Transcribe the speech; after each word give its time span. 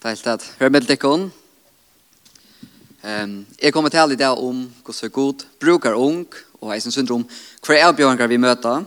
Deilt 0.00 0.26
at 0.26 0.44
hør 0.56 0.70
med 0.72 0.86
dekken. 0.88 1.26
Um, 3.04 3.32
jeg 3.60 3.72
kommer 3.72 3.92
til 3.92 4.14
i 4.14 4.16
dag 4.16 4.38
om 4.38 4.62
hvordan 4.84 5.10
god 5.12 5.42
brukar 5.60 5.92
ung, 5.92 6.24
og 6.60 6.72
jeg 6.72 6.82
syndrom 6.92 7.26
hver 7.66 7.76
er 7.76 7.88
avbjørnger 7.90 8.26
vi 8.26 8.38
møter. 8.40 8.86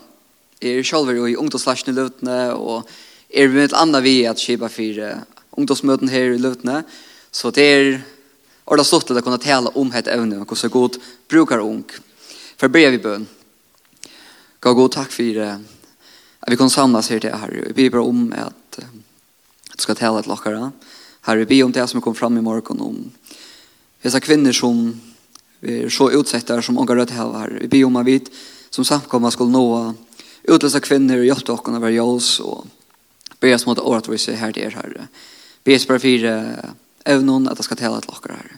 Jeg 0.62 0.80
er 0.80 0.84
selv 0.84 1.12
i 1.28 1.36
ungdomslasjen 1.36 1.92
i 1.92 1.94
løtene 1.94 2.38
og 2.56 2.90
er 3.30 3.48
vi 3.48 3.54
med 3.54 3.66
et 3.68 3.76
annet 3.78 4.04
vi 4.04 4.24
at 4.26 4.42
kjipa 4.42 4.72
for 4.74 5.22
ungdomsmøten 5.52 6.10
her 6.10 6.34
i 6.34 6.40
løtene. 6.42 6.82
Så 7.32 7.52
det 7.52 7.68
er 7.76 8.02
ordet 8.66 8.86
stort 8.86 9.06
til 9.06 9.18
å 9.18 9.22
kunne 9.22 9.38
tale 9.38 9.70
om 9.78 9.94
et 9.94 10.10
evne, 10.10 10.42
og 10.42 10.50
hvordan 10.50 10.74
god 10.74 10.98
brukar 11.30 11.62
ung. 11.62 11.86
For 12.58 12.74
ber 12.74 12.90
vi 12.90 12.98
bøn. 12.98 13.30
Gå 14.60 14.74
god 14.74 14.98
takk 14.98 15.14
for 15.14 15.46
uh, 15.46 15.62
at 16.42 16.50
vi 16.50 16.58
kan 16.58 16.74
samles 16.74 17.14
her 17.14 17.22
til 17.22 17.38
her. 17.38 17.56
Vi 17.70 17.90
ber 17.90 18.02
om 18.02 18.34
at 18.34 18.82
uh, 18.82 19.00
du 19.78 19.78
skal 19.78 20.02
tale 20.02 20.26
et 20.26 20.34
lokkere. 20.34 20.72
Takk 20.74 21.03
Herre, 21.26 21.46
ber 21.46 21.64
om 21.64 21.72
det 21.72 21.88
som 21.88 22.02
kom 22.02 22.16
fram 22.16 22.38
i 22.38 22.42
morgon 22.42 22.82
om 22.82 23.12
dessa 24.02 24.20
kvinnor 24.20 24.52
som 24.52 25.02
är 25.62 25.90
så 25.90 26.12
utsatta 26.12 26.62
som 26.62 26.76
många 26.76 26.96
röda 26.96 27.14
här, 27.14 27.32
Herre. 27.32 27.58
Vi 27.62 27.68
ber 27.68 27.86
om 27.86 27.96
att 27.96 28.06
vi 28.06 28.22
som 28.70 28.86
samkomma 28.86 29.32
skulle 29.32 29.52
nå 29.52 29.94
utlösa 30.44 30.80
kvinnor 30.80 31.18
och 31.18 31.26
hjälpa 31.26 31.54
oss 31.54 31.62
att 31.68 31.82
vara 31.82 32.04
oss 32.04 32.40
och 32.40 32.68
be 33.40 33.56
oss 33.56 33.66
mot 33.66 33.80
året 33.80 34.08
vi 34.08 34.18
ser 34.18 34.36
här 34.36 34.52
till 34.52 34.64
er, 34.64 34.70
Herre. 34.72 35.08
Be 35.64 35.76
oss 35.76 35.88
bara 35.88 36.00
för 36.00 36.60
även 37.04 37.48
att 37.48 37.58
det 37.58 37.64
ska 37.64 37.76
tala 37.76 38.02
till 38.02 38.10
oss, 38.10 38.22
Herre. 38.30 38.58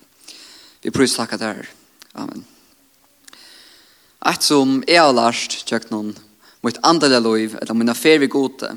Vi 0.82 0.92
pröjs 0.92 1.16
tacka 1.16 1.38
det 1.38 1.46
här. 1.46 1.70
Amen. 2.12 2.44
Att 4.20 4.44
som 4.44 4.84
är 4.88 5.00
har 5.00 5.14
lært, 5.14 5.52
tjøk 5.70 5.92
noen, 5.92 6.16
mot 6.66 6.78
andre 6.82 7.20
liv, 7.20 7.58
eller 7.62 7.78
mine 7.78 7.94
fer 7.94 8.18
vi 8.18 8.28
gode, 8.28 8.72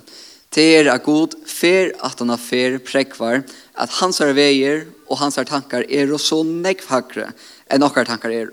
till 0.53 0.75
er 0.77 0.91
at 0.93 1.05
god 1.05 1.37
fer 1.49 1.95
att 2.05 2.21
han 2.21 2.29
har 2.29 2.41
fer 2.41 2.79
prekvar, 2.79 3.43
at 3.79 3.95
hans 4.01 4.19
er 4.21 4.35
veier 4.37 4.87
og 5.07 5.21
hans 5.23 5.39
er 5.39 5.47
tankar 5.49 5.87
er 5.89 6.11
så 6.19 6.43
nekvhakre 6.45 7.31
enn 7.71 7.87
okkar 7.87 8.09
tankar 8.09 8.35
er. 8.35 8.51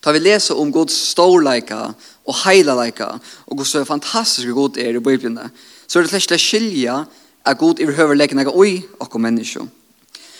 Da 0.00 0.12
vi 0.12 0.22
leser 0.22 0.58
om 0.60 0.72
Guds 0.72 0.96
storleika 1.10 1.86
og 2.24 2.40
heilaleika 2.44 3.14
og 3.18 3.56
hvor 3.56 3.68
så 3.68 3.84
fantastisk 3.84 4.54
god 4.56 4.78
er 4.80 4.96
i 4.96 5.04
Bibelen, 5.04 5.38
så 5.86 5.98
er 5.98 6.06
det 6.06 6.24
slett 6.24 6.40
skilja 6.40 7.04
at 7.44 7.58
god 7.60 7.80
i 7.80 7.88
behøver 7.88 8.16
leken 8.16 8.40
ega 8.40 8.52
oi 8.52 8.78
okko 9.00 9.20
menneskje. 9.20 9.66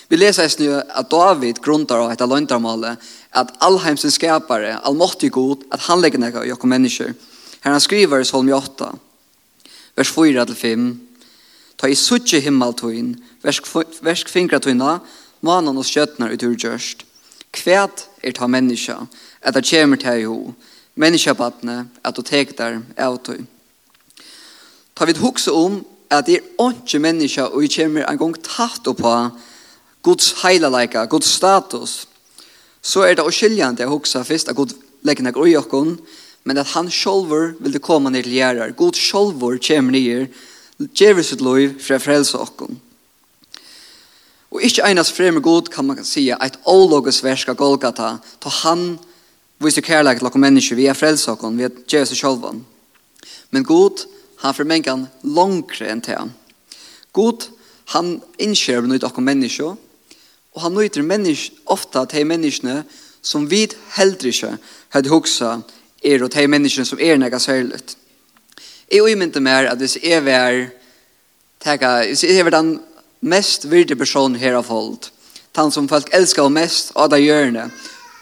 Vi 0.09 0.17
leser 0.21 0.49
i 0.61 0.69
at 0.69 1.11
David 1.11 1.61
grundar 1.65 2.05
av 2.05 2.13
etter 2.13 2.29
løntarmålet 2.29 3.01
at 3.35 3.53
allheimsens 3.65 4.19
skapare, 4.19 4.77
allmåttig 4.85 5.33
god, 5.33 5.65
at 5.73 5.89
han 5.89 6.01
legger 6.01 6.21
nega 6.21 6.45
i 6.45 6.53
okko 6.53 6.69
menneskje. 6.71 7.15
Her 7.65 7.73
han 7.73 7.81
skriver 7.81 8.21
i 8.21 8.29
Solm 8.29 8.53
8, 8.53 8.91
vers 9.97 10.13
4-5, 10.13 10.93
Ta 11.75 11.89
i 11.91 11.97
suttje 11.99 12.39
himmeltøyen, 12.45 13.17
Versk 13.45 14.31
fingra 14.33 14.61
tøyna, 14.61 14.99
manan 15.45 15.79
og 15.79 15.87
skjøtnar 15.87 16.33
ut 16.33 16.45
ur 16.47 16.57
gjørst. 16.57 17.05
Kvæt 17.55 18.07
er 18.25 18.33
ta 18.35 18.49
menneska, 18.51 19.05
at 19.43 19.55
det 19.55 19.67
kommer 19.69 20.01
til 20.01 20.23
jo, 20.23 20.37
menneskabatne, 20.95 21.89
at 22.05 22.17
du 22.17 22.23
tek 22.23 22.57
der 22.59 22.81
av 22.99 23.19
tøy. 23.23 23.45
Ta 24.95 25.05
vid 25.05 25.21
hukse 25.23 25.53
om 25.53 25.83
at 26.11 26.27
det 26.27 26.41
er 26.41 26.71
ikke 26.71 26.99
menneska, 27.03 27.51
og 27.51 27.63
vi 27.63 27.69
kommer 27.77 28.07
en 28.07 28.19
gang 28.19 28.35
tatt 28.43 28.87
oppa 28.89 29.31
Guds 30.03 30.33
heilaleika, 30.43 31.07
Guds 31.07 31.31
status, 31.37 32.07
så 32.83 33.07
er 33.07 33.17
det 33.17 33.25
oskiljande 33.25 33.87
å 33.87 33.95
hukse 33.95 34.21
først 34.25 34.51
at 34.53 34.57
Gud 34.57 34.75
legger 35.05 35.25
nek 35.25 35.39
ui 35.41 35.55
okkon, 35.57 35.97
men 36.45 36.61
at 36.61 36.75
han 36.75 36.91
sjolver 36.93 37.55
vil 37.59 37.73
det 37.73 37.83
komme 37.83 38.13
ned 38.13 38.27
til 38.27 38.37
gjerrar. 38.37 38.75
Gud 38.77 38.99
sjolver 39.01 39.57
kjem 39.57 39.89
ned, 39.95 40.35
gjervis 40.93 41.33
sitt 41.33 41.45
loiv 41.45 41.79
fra 41.81 41.97
frelse 42.03 42.37
okkon. 42.37 42.77
Og 44.55 44.63
ikke 44.63 44.85
einas 44.87 45.11
fremme 45.13 45.43
god 45.43 45.67
kan 45.75 45.85
man 45.85 46.05
sige 46.07 46.37
eit 46.39 46.61
ologisk 46.71 47.25
versk 47.27 47.49
av 47.51 47.59
Golgata, 47.59 48.19
ta 48.39 48.53
han 48.63 48.95
viser 49.59 49.83
kærleik 49.83 50.21
til 50.21 50.29
okkur 50.29 50.43
mennesker, 50.43 50.79
vi 50.79 50.87
er 50.87 50.95
frelsakon, 50.95 51.59
vi 51.59 51.67
er 51.67 51.75
Jesus 51.91 52.21
sjolvan. 52.21 52.63
Men 53.51 53.67
god, 53.67 54.05
han 54.45 54.55
formengan 54.55 55.09
langre 55.27 55.91
enn 55.91 56.03
til 56.05 56.21
han. 56.21 56.31
God, 57.13 57.49
han 57.97 58.21
innskjer 58.39 58.87
nøyt 58.87 59.07
okkur 59.07 59.27
mennesker, 59.27 59.75
og 60.55 60.63
han 60.63 60.79
nøyter 60.79 61.03
mennesk, 61.03 61.59
ofta 61.67 62.05
til 62.07 62.27
menneskene 62.31 62.85
som 63.25 63.51
vi 63.51 63.65
heldre 63.97 64.31
ikke 64.31 64.55
hadde 64.95 65.11
hoksa 65.11 65.57
er 66.05 66.23
og 66.23 66.31
til 66.31 66.51
menneskene 66.51 66.87
som 66.87 67.01
er 67.03 67.19
nega 67.19 67.41
særligt. 67.43 67.97
Jeg 68.93 69.03
umynte 69.03 69.41
mer 69.41 69.67
at 69.73 69.79
hvis 69.83 69.99
jeg 70.03 70.23
var, 70.25 70.67
teka, 71.65 72.05
hvis 72.07 72.25
jeg 72.25 72.45
var 72.45 72.61
den 72.61 72.77
mest 73.25 73.65
virde 73.65 73.97
person 73.97 74.37
her 74.37 74.55
av 74.55 74.69
hold. 74.69 75.11
den 75.55 75.71
som 75.71 75.89
folk 75.89 76.09
elskar 76.13 76.49
mest 76.51 76.91
av 76.97 77.11
det 77.11 77.21
gjørende. 77.23 77.71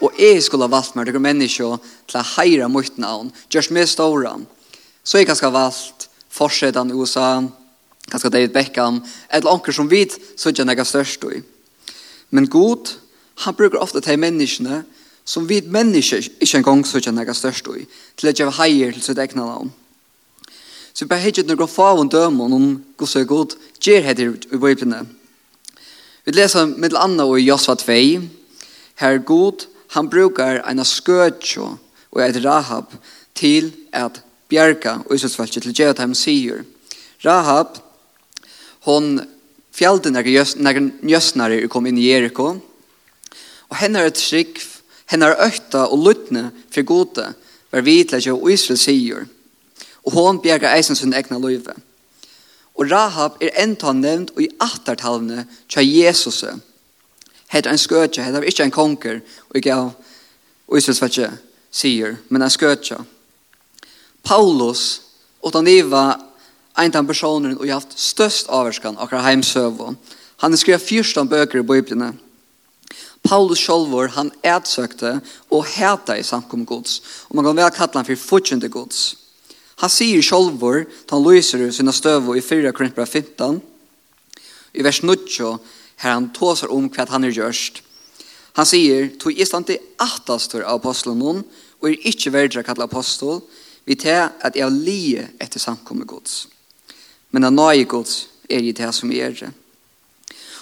Og 0.03 0.13
jeg 0.19 0.43
skulle 0.43 0.67
ha 0.67 0.71
valgt 0.71 0.97
meg 0.97 1.07
til 1.07 1.21
mennesker 1.21 1.79
til 2.11 2.19
å 2.21 2.25
heire 2.37 2.69
mot 2.69 2.99
navn, 2.99 3.33
gjørs 3.51 3.71
med 3.71 3.89
stora, 3.89 4.39
Så 5.05 5.19
jeg 5.19 5.27
kanskje 5.27 5.51
ha 5.51 5.51
valgt 5.51 6.09
forsetan 6.31 6.91
i 6.91 6.95
USA, 6.95 7.43
kanskje 8.11 8.31
David 8.31 8.53
Beckham, 8.53 9.03
eller 9.31 9.51
anker 9.51 9.73
som 9.73 9.89
vit, 9.89 10.19
så 10.37 10.49
ikke 10.49 10.77
jeg 10.77 10.87
størst 10.87 11.25
i. 11.25 11.43
Men 12.31 12.47
god, 12.47 12.93
han 13.37 13.55
bruker 13.55 13.79
ofte 13.79 14.01
til 14.01 14.19
menneskene 14.19 14.85
som 15.25 15.49
vit 15.49 15.67
mennesker 15.67 16.19
ikke 16.41 16.59
engang 16.59 16.87
så 16.87 16.99
ikke 16.99 17.25
jeg 17.27 17.37
størst 17.37 17.69
i, 17.77 17.87
til 18.17 18.29
å 18.29 18.33
gjøre 18.33 18.59
heier 18.61 18.93
til 18.93 19.03
sitt 19.03 19.19
egna 19.19 19.47
navn. 19.47 19.73
Så 20.93 21.05
vi 21.05 21.09
bare 21.09 21.25
hittet 21.25 21.49
noen 21.49 21.71
fav 21.71 22.01
og 22.01 22.11
dømen 22.13 22.53
om 22.57 22.67
hvordan 23.01 23.23
er 23.23 23.29
god 23.29 23.57
gjør 23.81 24.09
heter 24.09 24.35
i 24.53 24.59
Bibelen. 24.61 25.09
Vi 26.25 26.33
leser 26.37 26.67
med 26.67 26.95
andre 26.95 27.27
i 27.41 27.47
Josva 27.47 27.75
2. 27.75 27.95
Her 29.01 29.19
god, 29.19 29.67
han 29.97 30.11
brukar 30.11 30.63
en 30.69 30.85
skøtjå 30.85 31.65
og 32.13 32.21
et 32.23 32.45
Rahab 32.45 32.93
til 33.35 33.73
at 33.93 34.21
bjerga 34.49 35.01
og 35.07 35.15
Israelsfalket 35.17 35.65
til 35.65 35.75
gjør 35.75 35.95
at 35.95 36.03
han 36.05 36.15
sier. 36.15 36.65
Rahab, 37.25 37.79
hon 38.85 39.21
fjallte 39.73 40.13
når 40.13 40.29
njøsnare 41.03 41.69
kom 41.73 41.87
inn 41.89 41.99
i 41.99 42.11
Jericho. 42.11 42.59
Og 43.71 43.79
henne 43.81 44.03
er 44.03 44.13
et 44.13 44.21
trygg, 44.21 44.61
henne 45.09 45.31
er 45.31 45.47
økta 45.47 45.87
og 45.89 46.05
luttne 46.05 46.51
for 46.71 46.85
gode, 46.85 47.31
var 47.73 47.81
vi 47.81 48.03
og 48.05 48.19
at 48.21 48.53
Israel 48.53 48.79
sier 48.79 49.27
og 50.05 50.13
hon 50.13 50.41
bjerga 50.43 50.75
eisen 50.77 50.99
sin 50.99 51.15
egna 51.15 51.39
løyve. 51.39 51.75
Og 52.75 52.91
Rahab 52.91 53.37
er 53.41 53.55
enda 53.63 53.93
nevnt 53.93 54.33
og 54.35 54.43
i 54.43 54.51
attertalene 54.61 55.47
tja 55.69 55.85
Jesus. 55.85 56.43
Hetta 57.53 57.71
en 57.71 57.81
skøtja, 57.81 58.25
hetta 58.25 58.41
var 58.41 58.49
ikkje 58.49 58.67
en 58.67 58.75
konger, 58.75 59.21
og 59.51 59.59
ikke 59.61 59.77
av 59.77 59.93
Israelsfetje 60.73 61.29
sier, 61.71 62.17
men 62.29 62.43
en 62.43 62.53
skøtja. 62.53 63.03
Paulus, 64.25 65.03
og 65.43 65.53
han 65.55 65.69
var 65.91 66.21
en 66.79 66.97
av 66.97 67.07
personen 67.07 67.59
og 67.59 67.69
haft 67.69 67.99
størst 67.99 68.49
avvarskan 68.49 68.97
akkurat 68.97 69.27
heimsøvå. 69.27 69.93
Han 70.43 70.57
skrev 70.57 70.81
14 70.81 71.29
bøker 71.29 71.61
i 71.61 71.67
Bibelen. 71.67 72.21
Paulus 73.23 73.61
sjolvor, 73.63 74.09
han 74.17 74.33
ætsøkte 74.43 75.21
og 75.51 75.67
hæta 75.77 76.17
i 76.19 76.25
samkom 76.27 76.65
gods. 76.67 77.03
Og 77.29 77.37
man 77.37 77.45
kan 77.45 77.57
vel 77.57 77.71
kalla 77.71 78.01
han 78.01 78.09
for 78.09 78.17
fortjente 78.17 78.69
gods. 78.69 79.13
Han 79.83 79.91
sier 79.91 80.23
sjolvor, 80.23 80.85
han 81.11 81.25
lyser 81.27 81.65
sina 81.75 81.93
støv 81.93 82.31
i 82.37 82.43
4 82.45 82.71
Korinthbrev 82.71 83.09
15, 83.09 83.59
i 84.79 84.85
vers 84.87 85.03
9, 85.03 85.17
her 86.03 86.15
han 86.15 86.31
tåsar 86.35 86.71
om 86.71 86.87
hva 86.87 87.09
han 87.11 87.27
er 87.27 87.35
gjørst. 87.35 87.83
Han 88.57 88.69
sier, 88.69 89.11
«Tog 89.19 89.35
i 89.35 89.47
stand 89.49 89.67
til 89.67 89.83
atastor 90.01 90.63
av 90.63 90.79
apostelen 90.79 91.19
noen, 91.19 91.43
og 91.83 91.91
er 91.91 92.07
ikke 92.09 92.31
verdre 92.31 92.63
kallet 92.63 92.87
apostol, 92.87 93.43
vi 93.85 93.99
te 93.99 94.15
at 94.15 94.55
jeg 94.55 94.71
lie 94.71 95.27
etter 95.43 95.59
samkommet 95.59 96.07
gods. 96.07 96.47
Men 97.35 97.49
han 97.49 97.59
nøye 97.59 97.89
gods 97.91 98.29
er 98.47 98.63
i 98.63 98.75
det 98.77 98.95
som 98.95 99.11
er 99.11 99.35
det. 99.35 99.51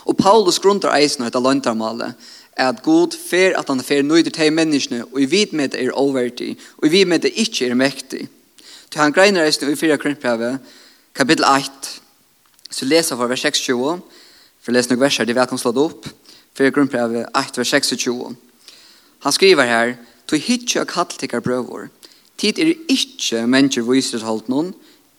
Og 0.08 0.16
Paulus 0.16 0.62
grunter 0.62 0.94
eisen 0.96 1.26
etter 1.26 1.44
løntarmalet, 1.44 2.16
at 2.56 2.80
god 2.84 3.12
fer 3.16 3.52
at 3.58 3.68
han 3.68 3.84
fer 3.84 4.00
nøyder 4.02 4.32
til 4.32 4.52
menneskene, 4.52 5.04
og 5.12 5.20
i 5.20 5.28
vid 5.28 5.52
med 5.52 5.74
det 5.74 5.84
er 5.84 5.96
overtig, 5.96 6.54
og 6.80 6.88
i 6.88 6.94
vid 6.96 7.10
med 7.10 7.26
det 7.26 7.36
ikke 7.36 7.68
er 7.68 7.76
mektig. 7.76 8.28
Til 8.90 9.00
han 9.00 9.12
greiner 9.14 9.46
eisen 9.46 9.70
i 9.70 9.76
4 9.78 9.98
Korintbrevet, 10.02 10.58
kapittel 11.14 11.44
8, 11.46 11.90
så 12.70 12.84
leser 12.84 13.16
for 13.16 13.30
vers 13.30 13.40
26, 13.46 14.00
for 14.60 14.74
leser 14.74 14.90
noen 14.90 15.02
verser, 15.04 15.26
de 15.26 15.36
vet 15.36 15.52
han 15.52 15.60
slått 15.62 15.78
opp, 15.78 16.08
4 16.58 16.72
Korintbrevet 16.74 17.30
8, 17.38 17.60
vers 17.62 17.70
26. 17.70 18.34
Han 19.22 19.36
skriver 19.36 19.70
her, 19.70 19.94
«Tu 20.26 20.36
hitje 20.42 20.82
og 20.82 20.90
kalltikkar 20.90 21.42
brøvor, 21.42 21.86
tid 22.38 22.58
er 22.58 22.74
ikkje 22.90 23.46
mennesker 23.46 23.86
viser 23.86 24.26
holdt 24.26 24.50
noen, 24.50 24.72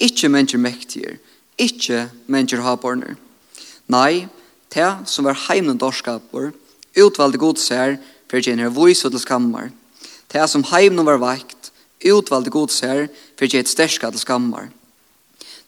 ikkje 0.04 0.32
mennesker 0.36 0.60
mektiger, 0.60 1.18
ikkje 1.56 2.10
mennesker 2.28 2.64
haborner. 2.66 3.16
Nei, 3.88 4.28
te 4.72 4.84
som 5.08 5.28
var 5.28 5.40
heimnen 5.48 5.80
dorskapor, 5.80 6.52
utvalde 7.00 7.40
godser, 7.40 8.00
for 8.28 8.44
kjenner 8.44 8.72
viser 8.72 9.12
til 9.12 9.20
skammar. 9.24 9.72
Te 10.32 10.44
som 10.48 10.64
heimnen 10.72 11.08
var 11.08 11.20
vakt, 11.24 11.72
utvalde 12.04 12.52
godser, 12.52 13.08
for 13.08 13.31
for 13.42 13.50
jeg 13.50 13.66
et 13.66 13.70
sterska 13.72 14.12
til 14.14 14.22
skammar. 14.22 14.68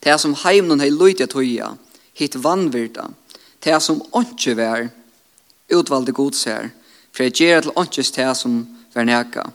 Det 0.05 0.13
som 0.21 0.35
heimnen 0.43 0.77
har 0.77 0.93
løyt 0.93 1.23
jeg 1.23 1.31
tøya, 1.33 1.71
hitt 2.13 2.35
vannvirta, 2.37 3.07
det 3.65 3.79
som 3.81 4.03
åndsje 4.13 4.53
vær, 4.59 4.91
utvalde 5.73 6.13
godser, 6.13 6.67
for 7.09 7.25
jeg 7.25 7.33
gjer 7.39 7.63
til 7.65 7.73
åndsjes 7.73 8.11
det 8.13 8.27
som 8.37 8.59
vær 8.93 9.07
neka, 9.09 9.47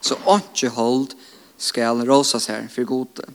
så 0.00 0.16
åndsje 0.24 0.70
hold 0.72 1.12
skal 1.60 2.00
rosa 2.08 2.40
her 2.48 2.64
for 2.72 2.88
gode. 2.88 3.26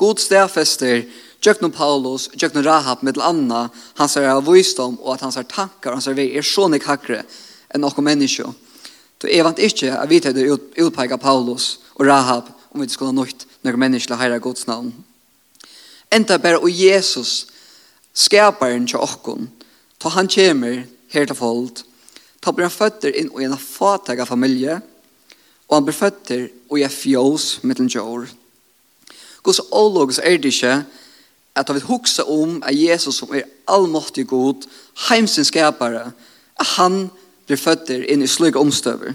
God 0.00 0.16
stedfester, 0.16 1.02
Jöknum 1.44 1.74
Paulus, 1.76 2.30
Jöknum 2.32 2.64
Rahab, 2.64 3.02
mittel 3.02 3.22
Anna, 3.22 3.66
han 4.00 4.08
ser 4.08 4.30
av 4.32 4.48
visdom 4.48 4.96
og 5.02 5.18
at 5.18 5.26
han 5.26 5.32
ser 5.32 5.44
tankar, 5.44 5.92
han 5.92 6.00
ser 6.00 6.16
vi 6.16 6.30
er 6.38 6.46
så 6.46 6.70
nek 6.72 6.88
hakre 6.88 7.20
enn 7.68 7.84
okko 7.84 8.04
menneskje. 8.04 8.48
Du 9.20 9.28
er 9.28 9.44
vant 9.44 9.60
ikkje 9.60 9.92
at 9.92 10.08
vi 10.08 10.22
tar 10.24 10.40
utpeika 10.40 11.20
Paulus 11.20 11.74
og 11.98 12.08
Rahab 12.08 12.48
om 12.70 12.80
vi 12.80 12.88
skulle 12.88 13.10
ha 13.12 13.16
nøyt 13.16 13.46
når 13.64 13.78
menneskene 13.80 14.18
heier 14.20 14.42
Guds 14.42 14.66
navn. 14.66 14.92
Enda 16.12 16.38
bare 16.42 16.58
og 16.58 16.70
Jesus, 16.70 17.46
skaparen 18.14 18.86
til 18.86 19.02
okken, 19.02 19.50
ta 20.00 20.10
han 20.14 20.30
kommer 20.30 20.84
her 21.12 21.26
til 21.26 21.38
folk, 21.38 21.82
ta 22.40 22.52
blir 22.52 22.68
han 22.68 22.74
føtter 22.74 23.14
inn 23.14 23.30
i 23.38 23.46
en 23.46 23.58
fattig 23.58 24.26
familie, 24.26 24.80
og 25.68 25.76
han 25.76 25.86
blir 25.86 25.98
føtter 25.98 26.48
og 26.70 26.80
er 26.80 26.90
fjås 26.90 27.60
med 27.62 27.80
en 27.80 27.90
jord. 27.90 28.26
Guds 29.42 29.60
ålågs 29.70 30.18
er 30.18 30.38
det 30.38 30.52
ikke 30.54 30.82
at 31.54 31.68
han 31.68 31.76
vil 31.76 31.88
huske 31.90 32.24
om 32.24 32.60
at 32.66 32.74
Jesus 32.74 33.20
som 33.20 33.32
er 33.34 33.48
allmåttig 33.68 34.26
god, 34.26 34.66
heimsen 35.08 35.44
skapare, 35.44 36.12
at 36.60 36.66
han 36.76 37.08
blir 37.46 37.58
føtter 37.58 38.04
inn 38.06 38.22
i 38.22 38.30
slike 38.30 38.58
omstøver. 38.58 39.14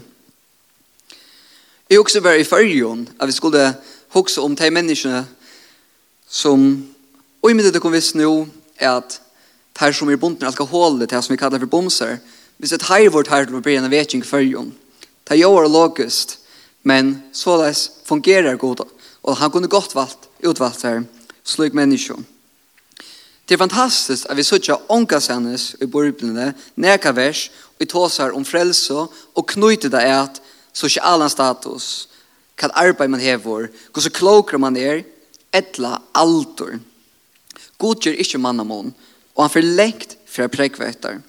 Jeg 1.90 2.00
også 2.00 2.20
var 2.20 2.34
i 2.34 2.44
fyrjon, 2.44 3.08
at 3.20 3.28
vi 3.28 3.32
skulle 3.32 3.74
hoksa 4.08 4.40
om 4.42 4.56
de 4.56 4.70
menneskene 4.70 5.26
som, 6.28 6.64
og 7.42 7.50
i 7.50 7.54
middag 7.54 7.76
det 7.76 7.82
kom 7.82 7.94
visst 7.94 8.16
nå, 8.18 8.46
er 8.78 8.96
at 8.96 9.20
her 9.78 9.92
som 9.92 10.10
er 10.10 10.18
bunden 10.18 10.48
alkoholet, 10.48 11.10
det 11.10 11.22
som 11.22 11.32
vi 11.32 11.38
kallar 11.38 11.62
for 11.62 11.70
bomser, 11.70 12.16
hvis 12.58 12.72
et 12.72 12.88
her 12.88 13.06
vårt 13.14 13.30
her 13.30 13.46
til 13.46 13.58
å 13.58 13.62
bli 13.62 13.76
en 13.78 13.90
vetjeng 13.92 14.24
fyrjon, 14.26 14.72
det 15.28 15.38
gjør 15.38 15.68
logist, 15.70 16.40
men 16.82 17.20
såleis 17.32 17.90
fungerer 18.06 18.58
godt 18.58 18.82
og 19.26 19.36
han 19.36 19.50
kunne 19.50 19.68
godt 19.68 19.94
valgt, 19.94 20.28
utvalgt 20.42 20.82
her, 20.82 21.04
slik 21.44 21.74
menneskene. 21.74 22.24
Det 23.46 23.54
er 23.54 23.62
fantastisk 23.62 24.26
at 24.26 24.36
vi 24.36 24.42
sutja 24.42 24.74
ångas 24.90 25.28
hennes 25.30 25.76
i 25.82 25.86
borblene, 25.86 26.48
neka 26.74 27.12
vers, 27.14 27.46
og 27.74 27.82
vi 27.82 27.86
tåsar 27.90 28.34
om 28.34 28.44
frelse, 28.44 29.06
og 29.34 29.46
knyter 29.46 29.90
det 29.90 30.02
at 30.02 30.40
sosialan 30.76 31.32
status, 31.32 32.08
hva 32.56 32.72
arbeid 32.76 33.12
man 33.12 33.22
hever, 33.22 33.70
hva 33.92 34.02
så 34.02 34.12
klokere 34.12 34.60
man 34.60 34.76
er, 34.76 35.04
etla 35.56 35.96
altor. 36.16 36.76
God 37.80 38.04
gjør 38.04 38.20
ikke 38.20 38.40
mannamon, 38.40 38.92
og 39.36 39.44
han 39.44 39.52
får 39.52 39.72
lengt 39.76 40.16
fra 40.28 40.48
prekvetter. 40.52 41.20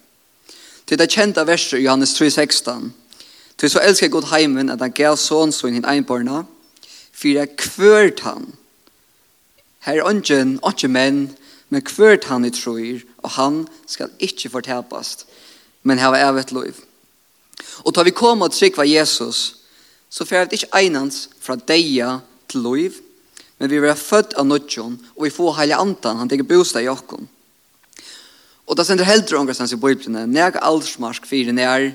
Til 0.88 1.00
det 1.00 1.10
kjente 1.12 1.44
verset 1.48 1.84
Johannes 1.84 2.16
3,16. 2.16 2.92
Til 3.58 3.72
så 3.72 3.82
elsker 3.84 4.12
God 4.12 4.30
heimen 4.32 4.72
at 4.72 4.84
han 4.84 4.96
gav 4.96 5.18
sånn 5.20 5.52
sånn 5.56 5.76
hinn 5.76 5.88
einbarna, 5.88 6.46
for 7.12 7.34
jeg 7.34 7.58
kvørt 7.60 8.24
han. 8.28 8.52
Her 9.88 10.00
er 10.00 10.08
ånden, 10.08 10.58
ånden 10.64 10.94
menn, 10.94 11.22
men 11.70 11.84
kvørt 11.84 12.28
han 12.32 12.46
i 12.48 12.54
troer, 12.54 13.02
og 13.24 13.36
han 13.36 13.64
skal 13.90 14.14
ikke 14.24 14.52
fortepast, 14.54 15.26
men 15.84 16.00
hava 16.00 16.22
evet 16.30 16.54
lov. 16.56 16.87
Og 17.86 17.94
da 17.95 18.04
vi 18.06 18.15
kom 18.15 18.44
og 18.45 18.54
trykva 18.54 18.86
Jesus, 18.88 19.57
så 20.09 20.25
fært 20.25 20.54
ikke 20.56 20.69
einans 20.77 21.27
fra 21.42 21.57
deia 21.57 22.19
til 22.48 22.63
loiv, 22.63 23.01
men 23.57 23.71
vi 23.71 23.80
var 23.81 23.98
født 23.98 24.36
av 24.38 24.45
nødjon, 24.48 24.98
og 25.15 25.25
vi 25.25 25.33
får 25.33 25.57
heile 25.62 25.80
antan, 25.81 26.19
han 26.21 26.30
teker 26.30 26.48
bostad 26.48 26.86
i 26.86 26.92
okkon. 26.92 27.27
Og 28.68 28.75
da 28.77 28.83
sender 28.86 29.07
heldur 29.07 29.39
ångrestans 29.39 29.74
i 29.74 29.80
bøyblene, 29.80 30.25
neg 30.30 30.59
aldersmarsk 30.62 31.25
fyrir 31.27 31.56
nær, 31.56 31.89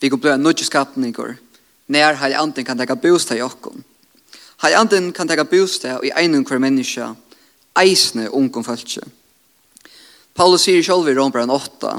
vi 0.00 0.10
kan 0.10 0.20
bløy 0.20 0.36
nødjeskapningur, 0.38 1.34
nær 1.90 2.20
heile 2.20 2.38
antan 2.40 2.66
kan 2.68 2.78
teka 2.78 2.96
bostad 3.00 3.40
i 3.40 3.44
okkon. 3.44 3.82
Heile 4.62 4.78
antan 4.78 5.10
kan 5.16 5.28
teka 5.28 5.46
bostad 5.48 6.04
i 6.06 6.12
einun 6.14 6.46
hver 6.46 6.62
menneska, 6.62 7.14
eisne 7.80 8.28
ungom 8.30 8.64
fölkje. 8.66 9.02
Paulus 10.36 10.64
sier 10.64 10.84
sjolv 10.84 11.08
i 11.10 11.14
Rombran 11.16 11.50
8, 11.50 11.96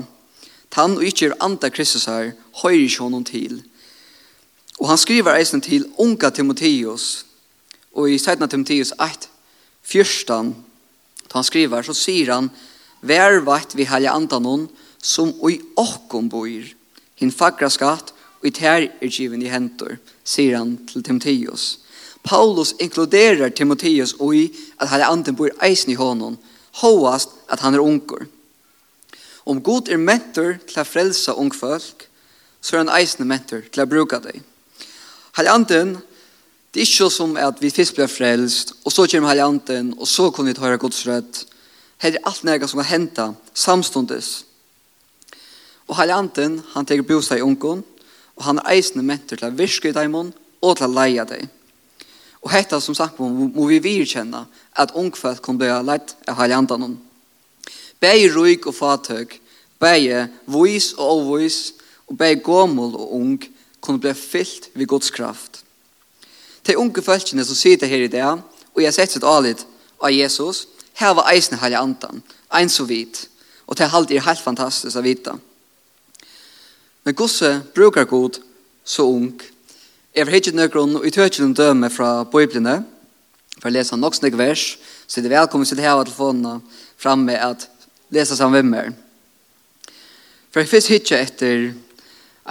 Tann 0.72 0.96
og 0.98 1.04
ikkje 1.04 1.32
er 1.32 1.38
anda 1.44 1.70
Kristus 1.70 2.08
her, 2.08 2.32
høyre 2.62 2.86
ikkje 2.86 3.04
honom 3.04 3.26
til. 3.28 3.60
Og 4.80 4.88
han 4.90 4.98
skriver 4.98 5.36
eisen 5.36 5.62
til 5.62 5.86
unga 6.00 6.32
Timotheus, 6.32 7.26
og 7.94 8.08
i 8.10 8.18
17. 8.18 8.50
Timotheus 8.50 8.94
1, 8.96 9.28
14, 9.84 10.56
da 11.28 11.38
han 11.38 11.44
skriver, 11.44 11.84
så 11.84 11.94
sier 11.94 12.34
han, 12.34 12.50
Vær 13.02 13.42
vakt 13.44 13.76
vi 13.76 13.88
helja 13.90 14.14
andanon, 14.14 14.68
som 15.02 15.34
oi 15.42 15.58
okkom 15.76 16.30
boir, 16.30 16.68
hin 17.18 17.34
fagra 17.34 17.70
skatt, 17.70 18.14
og 18.42 18.48
i 18.48 18.54
tær 18.54 18.86
er 18.86 19.10
given 19.10 19.42
i 19.42 19.50
hentor, 19.50 19.98
sier 20.24 20.58
han 20.58 20.76
til 20.90 21.04
Timotheus. 21.04 21.80
Paulus 22.24 22.76
inkluderer 22.80 23.50
Timotheus 23.50 24.16
oi 24.22 24.48
at 24.80 24.90
helja 24.94 25.10
andan 25.10 25.36
boir 25.36 25.58
eisen 25.66 25.92
i 25.94 25.98
honom, 25.98 26.38
hoast 26.82 27.34
at 27.50 27.60
han 27.66 27.76
er 27.76 27.84
unger. 27.84 28.28
Om 29.46 29.62
god 29.64 29.90
er 29.90 29.98
mentor 29.98 30.58
til 30.68 30.82
å 30.82 30.86
frelse 30.88 31.34
ung 31.34 31.52
folk, 31.56 32.08
så 32.62 32.76
er 32.76 32.84
han 32.84 32.94
eisende 32.94 33.28
mentor 33.30 33.64
til 33.72 33.84
å 33.84 33.90
bruke 33.90 34.20
deg. 34.22 34.42
Helganden, 35.38 35.96
det 36.72 36.84
er 36.84 36.88
ikke 36.88 37.10
som 37.12 37.34
at 37.40 37.62
vi 37.62 37.72
først 37.74 37.98
blir 37.98 38.12
frelst, 38.12 38.76
og 38.86 38.94
så 38.94 39.08
kommer 39.10 39.34
helganden, 39.34 39.94
og 39.98 40.08
så 40.08 40.30
kan 40.32 40.48
vi 40.48 40.56
høre 40.60 40.80
Guds 40.80 41.02
rødt. 41.08 41.46
Her 42.02 42.16
er 42.16 42.28
alt 42.28 42.44
nærmere 42.44 42.70
som 42.70 42.80
har 42.82 42.90
hentet 42.92 43.54
samståndes. 43.54 44.30
Og 45.88 45.98
helganden, 45.98 46.62
han 46.74 46.86
tar 46.86 47.02
bostad 47.02 47.42
i 47.42 47.46
ungen, 47.46 47.84
og 48.36 48.46
han 48.46 48.62
er 48.62 48.78
eisende 48.78 49.04
mentor 49.06 49.42
til 49.42 49.50
å 49.50 49.58
virke 49.58 49.90
i 49.90 49.96
dem, 49.96 50.16
og 50.16 50.78
til 50.78 50.88
å 50.88 50.94
leie 50.94 51.26
deg. 51.28 51.50
Og 52.42 52.50
hetta 52.54 52.80
som 52.82 52.96
sagt 52.98 53.20
må 53.20 53.68
vi 53.70 53.82
virkjenne 53.84 54.46
at 54.74 54.94
ung 54.98 55.12
kan 55.14 55.58
bli 55.58 55.70
leit 55.86 56.16
av 56.28 56.40
helganden. 56.40 56.98
Begge 58.02 58.32
ruik 58.34 58.66
og 58.68 58.76
fatøk, 58.76 59.38
begge 59.80 60.28
vois 60.50 60.94
og 60.98 61.12
avvois, 61.12 61.74
og 62.08 62.18
begge 62.18 62.44
gommel 62.44 62.96
og 62.96 63.14
ung, 63.16 63.44
kunne 63.82 64.02
bli 64.02 64.14
fyllt 64.14 64.70
ved 64.74 64.88
Guds 64.88 65.10
kraft. 65.10 65.64
De 66.68 66.78
unge 66.78 67.02
følgene 67.02 67.46
som 67.46 67.56
sitter 67.56 67.88
her 67.88 68.04
i 68.06 68.12
dag, 68.12 68.42
og 68.76 68.84
jeg 68.84 68.94
sett 68.94 69.14
sitt 69.14 69.26
alit 69.26 69.66
av 70.02 70.14
Jesus, 70.14 70.68
her 70.94 71.16
var 71.18 71.30
eisen 71.32 71.58
halje 71.58 71.80
andan, 71.80 72.22
ein 72.54 72.70
så 72.70 72.86
vidt, 72.86 73.28
og 73.68 73.78
det 73.78 73.86
er 73.86 73.94
halvt 73.94 74.12
er 74.12 74.26
helt 74.26 74.44
fantastisk 74.44 74.98
å 74.98 75.06
vite. 75.06 75.34
Men 77.04 77.18
gosse 77.18 77.62
brukar 77.76 78.06
god 78.06 78.38
så 78.86 79.08
ung. 79.10 79.42
Jeg 80.16 80.28
vil 80.28 80.36
hitte 80.36 80.54
nøkron 80.54 81.00
og 81.00 81.06
i 81.08 81.14
tøtjelen 81.14 81.54
døme 81.58 81.90
fra 81.90 82.24
Bibelene, 82.30 82.84
for 83.58 83.70
å 83.70 83.74
lese 83.74 83.98
nok 83.98 84.18
snakk 84.18 84.38
vers, 84.38 84.76
så 85.08 85.22
det 85.22 85.32
er 85.32 85.40
velkommen 85.40 85.68
til 85.70 85.80
å 85.82 85.86
ha 85.88 86.04
telefonene 86.04 86.60
framme 87.02 87.38
at 87.42 87.71
lesa 88.12 88.36
sammen 88.36 88.68
med 88.68 88.72
meg. 88.72 88.98
For 90.52 90.62
jeg 90.62 90.70
finnes 90.70 90.92
ikke 90.98 91.22
etter 91.24 91.70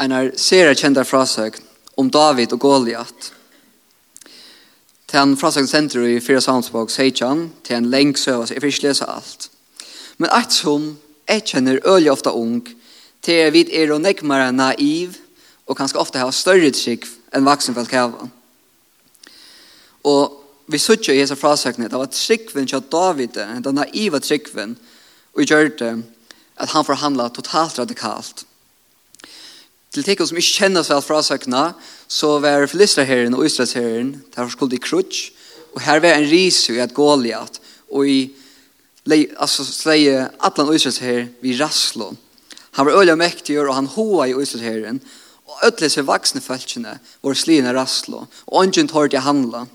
en 0.00 0.14
av 0.16 0.30
serie 0.40 0.76
kjente 0.78 1.04
frasøk 1.04 1.58
om 2.00 2.08
David 2.10 2.54
og 2.56 2.62
Goliat. 2.62 3.30
Til 5.10 5.18
han 5.18 5.36
frasøk 5.36 5.68
senter 5.68 6.06
i 6.06 6.20
Fyra 6.22 6.40
Samsbog, 6.40 6.90
Seichan, 6.90 7.50
til 7.66 7.76
en 7.76 7.90
lengk 7.92 8.18
søv, 8.18 8.46
så 8.46 8.54
jeg 8.54 8.62
får 8.62 8.72
ikke 8.72 8.86
lese 8.88 9.08
alt. 9.10 9.48
Men 10.18 10.32
et 10.36 10.54
som 10.54 10.92
jeg 11.28 11.44
kjenner 11.50 11.82
øye 11.84 12.12
ofte 12.12 12.32
ung, 12.32 12.62
til 13.20 13.34
jeg 13.34 13.52
vet 13.52 13.72
er 13.76 13.92
og 13.92 14.00
nekmere 14.00 14.52
naiv, 14.52 15.18
og 15.66 15.76
kanskje 15.76 16.00
ofte 16.00 16.18
har 16.18 16.30
større 16.34 16.70
trygg 16.74 17.04
enn 17.36 17.46
vaksenfelt 17.46 17.90
kjæven. 17.90 18.30
Og 20.08 20.38
vi 20.70 20.78
sitter 20.78 21.12
i 21.12 21.20
hese 21.20 21.36
frasøkene, 21.36 21.90
det 21.90 21.98
var 21.98 22.10
tryggven 22.14 22.66
til 22.66 22.82
David, 22.92 23.36
den 23.64 23.76
naiva 23.76 24.18
tryggven, 24.22 24.76
og 25.34 25.44
gjør 25.44 25.68
det 25.78 25.92
at 26.60 26.72
han 26.74 26.84
forhandla 26.84 27.30
totalt 27.32 27.78
radikalt. 27.78 28.44
Til 29.90 30.06
tekken 30.06 30.28
som 30.28 30.38
ikke 30.38 30.58
kjennes 30.62 30.90
vel 30.90 31.02
fra 31.02 31.20
så 32.10 32.28
var 32.42 32.66
filisterherren 32.70 33.34
og 33.34 33.46
israelsherren, 33.46 34.22
der 34.34 34.48
skulle 34.48 34.70
de 34.70 34.78
krutsk, 34.82 35.32
og 35.74 35.80
her 35.80 36.00
var 36.00 36.18
en 36.18 36.30
risu 36.30 36.74
i 36.74 36.82
et 36.82 36.94
Goliat, 36.94 37.60
og 37.90 38.06
i 38.08 38.30
altså, 39.38 39.64
sleie 39.64 40.28
atlan 40.42 40.68
og 40.68 40.74
vi 41.42 41.56
rasslo. 41.58 42.14
Han 42.72 42.86
var 42.86 43.02
øyla 43.02 43.14
mektig, 43.14 43.58
og 43.60 43.74
han 43.74 43.86
hoa 43.86 44.26
i 44.26 44.34
israelsherren, 44.42 45.00
og 45.46 45.66
ødelig 45.66 45.90
seg 45.90 46.06
vaksne 46.06 46.40
følgjene 46.40 46.98
var 47.22 47.34
slina 47.34 47.72
rasslo, 47.74 48.26
og 48.46 48.58
ånden 48.62 48.88
tårde 48.88 49.16
jeg 49.16 49.22
handla. 49.22 49.66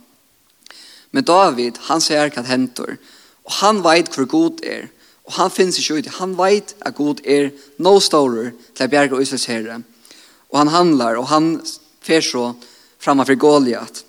Men 1.11 1.23
David, 1.23 1.77
han 1.87 2.01
ser 2.01 2.29
hva 2.29 2.43
hentor, 2.43 2.97
og 3.45 3.51
han 3.59 3.83
veit 3.83 4.11
hvor 4.15 4.25
god 4.25 4.63
er, 4.63 4.87
Og 5.25 5.33
han 5.39 5.51
finnes 5.51 5.77
ikke 5.79 5.99
ut. 5.99 6.11
Han 6.19 6.35
vet 6.37 6.75
at 6.85 6.95
Gud 6.95 7.21
er 7.25 7.51
no 7.81 7.97
stårer 7.99 8.53
til 8.75 8.85
å 8.85 8.91
bjerge 8.91 9.21
Israels 9.21 9.47
herre. 9.49 9.79
Og 10.53 10.59
han 10.61 10.73
handlar, 10.73 11.17
og 11.17 11.29
han 11.31 11.55
fer 12.05 12.21
så 12.21 12.51
framfor 13.01 13.37
Goliath. 13.41 14.05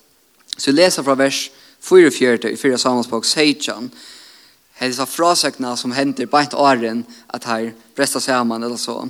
Så 0.57 0.71
vi 0.71 0.77
leser 0.77 1.05
fra 1.05 1.17
vers 1.17 1.47
44 1.81 2.53
i 2.53 2.57
4 2.61 2.79
Samuelsbok 2.79 3.25
16. 3.25 3.91
Her 4.77 4.93
disse 4.93 5.07
frasøkene 5.09 5.73
som 5.81 5.95
henter 5.97 6.29
beint 6.29 6.55
åren 6.55 7.05
at 7.33 7.49
her 7.49 7.73
bresta 7.97 8.21
sammen 8.21 8.63
eller 8.63 8.77
så. 8.81 9.07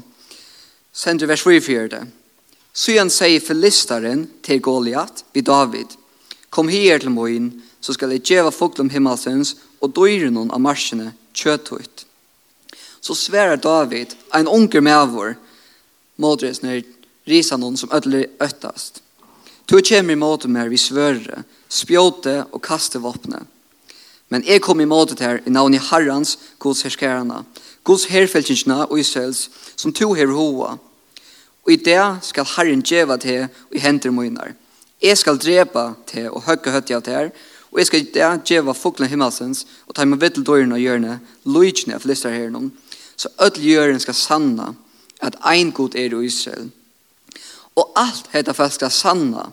Så 0.93 1.15
vers 1.27 1.43
44. 1.43 2.07
Så 2.73 2.99
han 2.99 3.11
sier 3.11 3.41
filisteren 3.41 4.27
til 4.43 4.61
Goliath 4.63 5.25
vid 5.35 5.49
David. 5.49 5.97
Kom 6.51 6.69
her 6.69 6.99
til 6.99 7.11
moin, 7.11 7.51
så 7.81 7.93
skal 7.93 8.13
jeg 8.15 8.25
djeva 8.25 8.51
folk 8.51 8.79
om 8.79 8.91
himmelsens 8.91 9.57
og 9.81 9.95
døyren 9.97 10.51
av 10.51 10.61
marsjene 10.61 11.13
kjøthutt. 11.37 12.07
Så 13.01 13.15
sverer 13.15 13.57
David, 13.57 14.17
ein 14.35 14.49
unger 14.49 14.81
mævor, 14.81 15.37
modres 16.17 16.63
når 16.63 16.83
risa 17.29 17.59
noen 17.61 17.77
som 17.77 17.93
ødler 17.95 18.27
øttast. 18.43 19.03
Tu 19.67 19.79
kjem 19.83 20.11
i 20.11 20.19
måte 20.19 20.49
med 20.49 20.71
vi 20.71 20.79
svørre, 20.79 21.43
spjåte 21.69 22.45
og 22.53 22.63
kaste 22.63 23.03
våpne. 23.03 23.43
Men 24.29 24.45
jeg 24.47 24.63
kom 24.63 24.81
i 24.81 24.89
måte 24.89 25.19
her 25.23 25.41
i 25.47 25.51
navn 25.51 25.75
i 25.75 25.83
herrens 25.91 26.37
Guds 26.59 26.83
herskerene, 26.83 27.45
Guds 27.87 28.07
herfeltingsna 28.11 28.85
og 28.87 28.99
Israels, 28.99 29.51
som 29.77 29.93
to 29.93 30.13
her 30.15 30.33
hoa. 30.35 30.77
Og 31.67 31.73
i 31.73 31.77
det 31.77 32.03
skal 32.23 32.47
Herren 32.57 32.83
djeva 32.83 33.19
til 33.23 33.47
og 33.47 33.75
i 33.75 33.83
henter 33.83 34.11
møynar. 34.11 34.55
Jeg 35.03 35.19
skal 35.19 35.39
drepa 35.39 35.93
til 36.07 36.31
og 36.31 36.43
høgge 36.47 36.73
av 36.75 37.03
til 37.07 37.31
Og 37.77 37.81
jeg 37.81 37.87
skal 37.87 38.01
ikke 38.01 38.13
det, 38.15 38.45
djeva 38.49 38.73
foklen 38.73 39.09
himmelsens, 39.09 39.67
og 39.85 39.93
ta 39.95 40.05
med 40.09 40.17
vittel 40.17 40.45
døren 40.49 40.71
og 40.73 40.81
hjørne, 40.81 41.19
lujtjene 41.45 41.99
av 41.99 42.07
flister 42.07 42.33
her 42.33 42.49
noen, 42.49 42.71
så 43.21 43.29
ødel 43.37 43.67
hjørne 43.69 44.01
skal 44.01 44.17
sanna 44.17 44.71
at 45.21 45.37
ein 45.45 45.75
god 45.77 45.93
er 45.93 46.15
i 46.17 46.25
Israel. 46.25 46.71
Og 47.77 47.93
alt 48.01 48.31
heter 48.33 48.57
fast 48.57 48.81
skal 48.81 48.91
sanna 48.91 49.51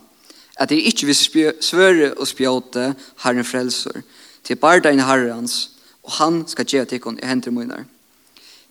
at 0.55 0.69
det 0.71 0.79
ikke 0.87 1.09
vil 1.09 1.51
svøre 1.59 2.13
og 2.13 2.29
spjåte 2.29 2.93
herren 3.25 3.43
frelser, 3.43 4.05
til 4.43 4.55
barda 4.55 4.95
inn 4.95 5.03
herrens, 5.03 5.73
og 6.07 6.15
han 6.21 6.39
skal 6.47 6.69
djeva 6.69 6.87
tikkun 6.87 7.19
i 7.19 7.27
henter 7.27 7.51
munnar. 7.51 7.83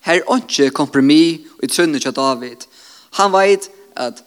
Her 0.09 0.23
er 0.25 0.41
ikke 0.41 0.71
kompromis 0.73 1.45
og 1.59 1.69
i 1.69 1.69
trunne 1.69 2.01
til 2.01 2.17
David. 2.17 2.65
Han 3.21 3.37
veit 3.37 3.69
at 4.01 4.25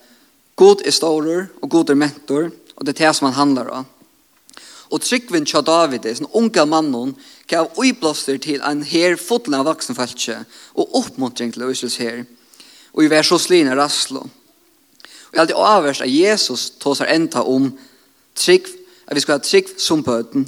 God 0.56 0.86
er 0.86 0.94
stårer 0.94 1.50
og 1.64 1.70
God 1.70 1.90
er 1.90 1.98
mentor, 1.98 2.52
og 2.78 2.86
det 2.86 2.94
er 2.94 3.08
det 3.08 3.16
som 3.16 3.32
han 3.32 3.40
handlar 3.42 3.74
om. 3.74 3.92
Og 4.94 5.02
tryggvinn 5.02 5.48
tja 5.50 5.62
David, 5.66 6.06
som 6.18 6.30
unga 6.34 6.66
mannen, 6.70 7.16
gav 7.50 7.72
uiblåster 7.78 8.38
til 8.42 8.62
en 8.66 8.84
her 8.86 9.18
fotlen 9.18 9.58
av 9.58 9.66
vaksenfeltje, 9.70 10.44
og 10.76 10.98
oppmuntring 11.02 11.54
til 11.54 11.66
Øsels 11.70 11.98
her. 12.02 12.24
Og 12.94 13.06
i 13.06 13.10
vers 13.12 13.32
hos 13.34 13.50
line 13.50 13.76
raslo. 13.76 14.26
Og 14.26 15.34
jeg 15.34 15.42
alltid 15.42 15.60
avvers 15.60 16.02
at 16.02 16.12
Jesus 16.12 16.70
tåsar 16.80 17.10
enda 17.12 17.42
om 17.44 17.72
trygg, 18.36 18.70
at 19.08 19.16
vi 19.16 19.24
skal 19.24 19.40
ha 19.40 19.44
trygg 19.44 19.74
som 19.82 20.04
bøten. 20.04 20.48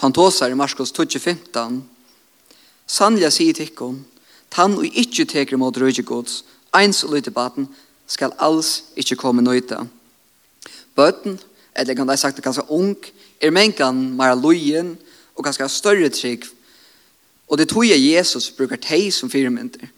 Han 0.00 0.12
tåsar 0.12 0.50
i 0.50 0.56
Marskos 0.56 0.92
2015, 0.96 1.82
Sannja 2.90 3.28
sier 3.30 3.54
tikkum, 3.54 4.00
tann 4.50 4.72
og 4.74 4.96
ikkje 4.98 5.26
teker 5.30 5.60
mot 5.60 5.76
røygegods, 5.76 6.40
eins 6.74 7.04
og 7.06 7.12
lytebaten, 7.14 7.68
skal 8.10 8.34
alls 8.42 8.90
ikkje 8.98 9.18
komme 9.20 9.44
nøyta. 9.44 9.84
Bøten 10.98 11.38
eller 11.74 11.94
kan 11.94 12.08
det 12.08 12.18
sagt 12.18 12.36
det 12.36 12.44
ganska 12.44 12.66
ung, 12.68 12.96
er 13.40 13.50
menkan 13.50 14.16
mera 14.16 14.34
lojen 14.34 14.96
og 15.36 15.44
ganska 15.44 15.68
større 15.68 16.08
trygg. 16.08 16.44
Og 17.48 17.58
det 17.58 17.68
tog 17.68 17.86
jeg 17.86 18.12
Jesus 18.12 18.50
brukar 18.50 18.76
teg 18.76 19.12
som 19.12 19.30
firmynter. 19.30 19.88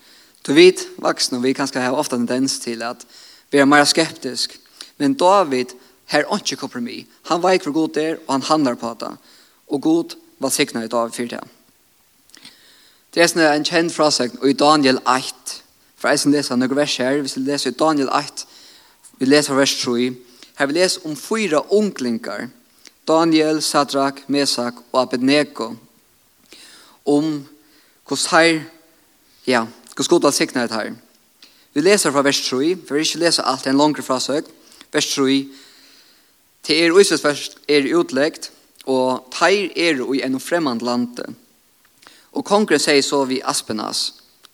Du 0.46 0.52
vet, 0.54 0.86
vaksne, 0.98 1.42
vi 1.42 1.52
kanskje 1.54 1.80
har 1.80 1.94
ofta 1.94 2.16
tendens 2.16 2.58
til 2.58 2.82
at 2.82 3.04
vi 3.50 3.58
er 3.58 3.68
mera 3.68 3.86
skeptisk. 3.86 4.58
Men 4.98 5.14
David 5.14 5.74
her 6.06 6.24
ikke 6.36 6.56
kompromis. 6.56 7.06
Han 7.22 7.42
vet 7.42 7.62
hvor 7.62 7.72
god 7.72 7.88
det 7.94 8.04
er, 8.04 8.16
og 8.26 8.34
han 8.34 8.42
handlar 8.42 8.74
på 8.74 8.96
det. 9.00 9.16
Og 9.68 9.82
god 9.82 10.16
var 10.38 10.48
sikna 10.48 10.84
i 10.84 10.88
David 10.88 11.12
for 11.12 11.22
det. 11.22 11.40
Det 13.14 13.22
er 13.22 13.52
en 13.52 13.64
kjent 13.64 13.92
frasøk, 13.92 14.34
og 14.40 14.50
i 14.50 14.52
Daniel 14.52 14.98
8, 15.06 15.62
for 15.96 16.08
jeg 16.08 16.18
som 16.18 16.32
leser 16.32 16.56
noen 16.56 16.76
vers 16.76 16.96
her, 16.96 17.20
hvis 17.20 17.36
vi 17.36 17.42
leser 17.44 17.70
i 17.70 17.76
Daniel 17.76 18.08
8, 18.08 18.46
vi 19.20 19.28
leser 19.28 19.54
vers 19.54 19.74
3, 19.82 20.14
Her 20.58 20.66
vi 20.66 20.72
leser 20.72 21.06
om 21.06 21.16
fyra 21.16 21.62
unglingar, 21.70 22.48
Daniel, 23.08 23.62
Sadrak, 23.62 24.28
Mesak 24.28 24.74
og 24.92 25.02
Abednego, 25.02 25.74
om 27.06 27.48
hvordan 28.06 28.30
her, 28.30 28.60
ja, 29.46 29.64
hvordan 29.94 30.08
god 30.08 30.24
alt 30.24 30.34
sikna 30.34 30.62
det 30.62 30.72
her. 30.72 30.94
Vi 31.74 31.80
leser 31.80 32.12
fra 32.12 32.22
vers 32.22 32.40
3, 32.48 32.76
for 32.86 32.94
vi 32.94 33.00
ikke 33.00 33.18
leser 33.18 33.42
alt 33.42 33.66
en 33.66 33.76
langere 33.76 34.02
frasøk. 34.02 34.44
Vers 34.92 35.14
3, 35.14 35.48
til 36.62 36.84
er 36.84 36.92
uisvetsvers 36.92 37.50
er 37.68 37.94
utleggt, 37.96 38.52
og 38.86 39.26
teir 39.32 39.70
er 39.76 40.02
i 40.14 40.22
en 40.22 40.40
fremmand 40.40 40.82
lande. 40.82 41.24
Og 42.32 42.44
kongren 42.44 42.80
sier 42.80 43.02
så 43.02 43.24
vi 43.24 43.40
Aspenas, 43.44 44.12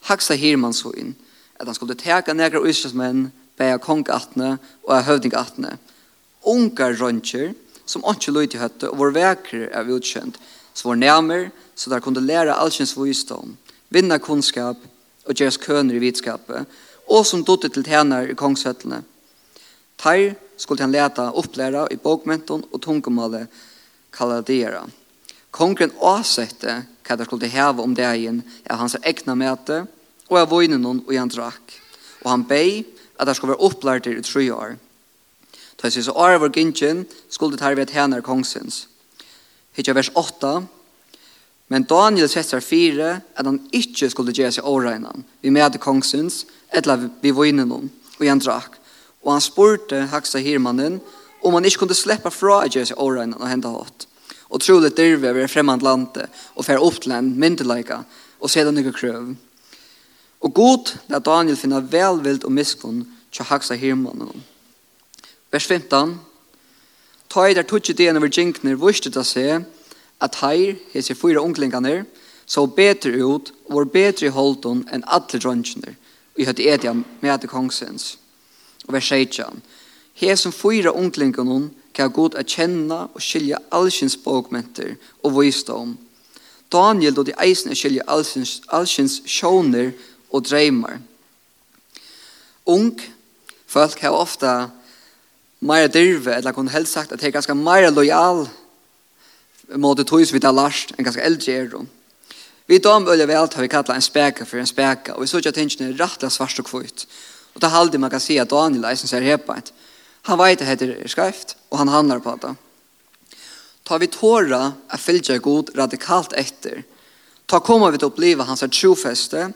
haksa 0.09 0.35
hirmansvoin, 0.35 1.17
at 1.61 1.67
han 1.67 1.75
skulle 1.75 1.95
teka 1.95 2.33
negra 2.33 2.61
uisvetsmenn 2.61 3.33
bæja 3.59 3.79
kongatne 3.83 4.57
og 4.87 4.93
av 4.97 5.07
høvdingatne. 5.09 5.77
Ungar 6.49 6.95
røntjer, 7.01 7.55
som 7.87 8.05
ikke 8.07 8.33
løy 8.33 8.47
til 8.47 8.63
høtte, 8.63 8.91
og 8.91 9.01
vår 9.01 9.15
veker 9.17 9.69
er 9.73 9.91
utkjent, 9.91 10.39
så 10.75 10.91
vår 10.91 11.01
nærmer, 11.01 11.49
så 11.75 11.91
der 11.91 12.03
kunne 12.05 12.25
lære 12.25 12.55
allsens 12.55 12.97
visdom, 12.99 13.57
vinna 13.91 14.19
kunnskap 14.19 14.79
og 15.27 15.35
gjøres 15.35 15.61
køner 15.61 15.97
i 15.97 16.03
vitskapet, 16.03 16.67
og 17.09 17.27
som 17.27 17.45
dotter 17.45 17.73
til 17.73 17.87
tjener 17.87 18.29
i 18.31 18.37
kongsvettene. 18.37 19.03
Teir 19.99 20.37
skulle 20.57 20.85
han 20.85 20.93
leta 20.93 21.31
opplæra 21.33 21.87
i 21.91 21.97
bokmenton 21.97 22.65
og 22.73 22.83
tungomålet 22.83 23.49
kalladera. 24.15 24.85
Kongren 25.51 25.95
avsette 26.05 26.83
hva 27.07 27.17
det 27.17 27.27
skulle 27.27 27.51
heve 27.51 27.83
om 27.83 27.95
dagen 27.97 28.43
av 28.69 28.83
hans 28.83 28.99
egna 29.03 29.35
møte 29.39 29.85
og 30.29 30.41
av 30.43 30.51
vojnen 30.53 30.85
og 30.87 31.13
i 31.13 31.19
han 31.19 31.33
drakk. 31.33 31.73
Og 32.25 32.31
han 32.31 32.45
bei 32.49 32.85
at 33.19 33.27
det 33.27 33.37
skulle 33.37 33.55
være 33.55 33.67
opplært 33.67 34.07
i 34.07 34.21
tre 34.23 34.47
år. 34.55 34.77
Da 35.79 35.91
jeg 35.91 36.05
så 36.05 36.13
år 36.13 36.39
var 36.43 36.51
gynnsjen, 36.55 37.07
skulle 37.31 37.57
det 37.57 37.65
her 37.65 37.75
ved 37.75 37.91
henne 37.95 38.23
kongsens. 38.23 38.89
Hittja 39.73 39.95
vers 39.95 40.11
8. 40.15 40.67
Men 41.69 41.85
Daniel 41.85 42.29
setter 42.29 42.61
fire 42.61 43.21
at 43.37 43.47
han 43.47 43.61
ikke 43.73 44.11
skulle 44.11 44.35
gjøre 44.35 44.57
seg 44.57 44.67
åregnen. 44.67 45.25
Vi 45.43 45.51
med 45.51 45.79
kongsens, 45.79 46.47
eller 46.73 47.09
vi 47.23 47.31
vinner 47.31 47.69
noen, 47.69 47.91
og 48.19 48.27
han 48.27 48.43
drakk. 48.43 48.79
Og 49.23 49.33
han 49.33 49.45
spurte 49.45 50.07
haksa 50.11 50.39
hirmannen 50.43 51.01
om 51.43 51.55
han 51.55 51.65
ikke 51.65 51.85
kunne 51.85 51.95
slippe 51.95 52.31
fra 52.35 52.63
å 52.63 52.71
gjøre 52.71 52.91
seg 52.91 53.03
åregnen 53.03 53.39
og 53.39 53.51
hente 53.51 53.71
hatt. 53.71 54.07
Og 54.49 54.65
trolig 54.65 54.95
dyrve 54.97 55.35
ved 55.37 55.51
fremmand 55.53 55.85
landet 55.85 56.27
og 56.57 56.65
fer 56.67 56.83
opp 56.83 57.03
til 57.05 57.13
en 57.15 57.35
myndelæga 57.39 58.01
og 58.41 58.51
se 58.51 58.65
den 58.65 58.81
ikke 58.81 58.97
krøv. 58.97 59.35
Og 60.41 60.55
god 60.55 60.95
lær 61.09 61.19
Daniel 61.19 61.57
finna 61.57 61.81
velvild 61.81 62.45
og 62.45 62.53
miskunn 62.53 63.07
til 63.33 63.45
haksa 63.45 63.75
hirmannen. 63.75 64.45
Vers 65.53 65.67
15. 65.67 66.21
Ta 67.29 67.47
i 67.47 67.55
der 67.55 67.63
tutsi 67.63 67.93
dien 67.93 68.17
over 68.17 68.29
djinkner 68.29 68.79
vurstet 68.79 69.17
a 69.17 69.25
se 69.25 69.65
at 70.21 70.39
heir 70.43 70.77
hese 70.93 71.15
fyra 71.15 71.41
unglingane, 71.41 72.05
så 72.47 72.67
betre 72.67 73.13
ut 73.25 73.53
og 73.69 73.75
var 73.77 73.91
betre 73.93 74.27
i 74.27 74.33
holdun 74.33 74.87
enn 74.93 75.05
alle 75.07 75.41
dronjiner 75.41 75.93
og 75.93 76.41
i 76.41 76.47
høyt 76.47 76.61
edia 76.61 76.95
med 76.95 77.49
kongsens. 77.51 78.17
Og 78.87 78.95
vers 78.95 79.11
16. 79.11 79.63
Hese 80.15 80.53
fyra 80.53 80.91
unglingane 80.95 81.71
kan 81.95 82.13
god 82.13 82.35
at 82.39 82.47
kjenna 82.47 83.09
og 83.13 83.23
skilja 83.23 83.59
allsins 83.71 84.17
bogmenter 84.17 84.95
og 85.23 85.41
visdom. 85.41 85.99
Daniel 86.73 87.15
då 87.15 87.23
de 87.23 87.33
eisne 87.33 87.75
skilja 87.75 88.03
allsins, 88.07 88.61
allsins 88.67 89.23
sjåner 89.27 89.93
og 90.31 90.45
dreimar. 90.45 90.99
Ung 92.67 93.01
folk 93.67 94.01
har 94.01 94.17
ofta 94.17 94.71
meira 95.61 95.89
dirve, 95.89 96.35
eller 96.37 96.53
kun 96.53 96.69
helst 96.69 96.93
sagt 96.93 97.13
at 97.13 97.21
det 97.21 97.29
er 97.29 97.37
ganske 97.37 97.55
meira 97.55 97.91
lojal 97.91 98.47
måte 99.77 100.05
tøys 100.05 100.33
vi 100.33 100.41
tar 100.41 100.55
last 100.57 100.95
enn 100.97 101.05
ganske 101.05 101.25
eldre 101.25 101.55
er 101.55 101.73
det. 101.73 101.87
Vi 102.69 102.79
dom 102.85 103.09
øyne 103.09 103.27
vel 103.29 103.49
har 103.49 103.63
vi 103.63 103.69
kallet 103.69 103.95
en 103.95 104.05
speka 104.05 104.45
for 104.45 104.61
en 104.61 104.69
speka, 104.69 105.15
og 105.15 105.23
vi 105.23 105.27
så 105.27 105.41
ikke 105.41 105.49
at 105.49 105.55
tingene 105.57 105.93
er 105.93 106.01
rettelig 106.01 106.33
svart 106.33 106.59
og 106.61 106.69
kvitt. 106.69 107.07
Og 107.55 107.61
det 107.61 107.71
halde 107.73 107.99
man 107.99 108.11
kan 108.11 108.21
si 108.21 108.37
at 108.39 108.51
Daniel 108.51 108.85
eisen 108.85 109.09
ser 109.09 109.25
hepet. 109.25 109.73
Han 110.29 110.39
vet 110.39 110.63
at 110.63 110.81
det 110.81 110.91
er 111.01 111.09
skreft, 111.09 111.57
og 111.71 111.79
han 111.79 111.89
handlar 111.89 112.21
på 112.21 112.37
det. 112.43 112.55
Ta 113.89 113.97
vi 113.97 114.11
tåra 114.13 114.75
er 114.93 115.01
fylgja 115.01 115.39
god 115.41 115.73
radikalt 115.77 116.35
etter. 116.37 116.83
Ta 117.49 117.61
koma 117.65 117.89
vi 117.91 117.99
til 117.99 118.11
å 118.11 118.13
oppleve 118.13 118.45
hans 118.45 118.61
trofeste, 118.61 119.49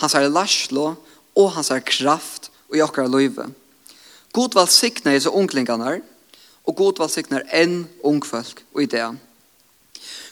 hans 0.00 0.14
er 0.14 0.28
laslo 0.28 0.94
og 1.36 1.52
hans 1.56 1.70
er 1.70 1.84
kraft 1.84 2.50
og 2.70 2.78
jokkar 2.80 3.08
løyve. 3.10 3.48
God 4.32 4.56
valsikna 4.56 5.14
i 5.14 5.20
så 5.22 5.32
unglingarna 5.32 5.96
og 6.66 6.76
god 6.76 7.00
valsikna 7.00 7.40
enn 7.54 7.84
ungfolk 8.04 8.62
og 8.74 8.82
i 8.84 8.90
det. 8.90 9.06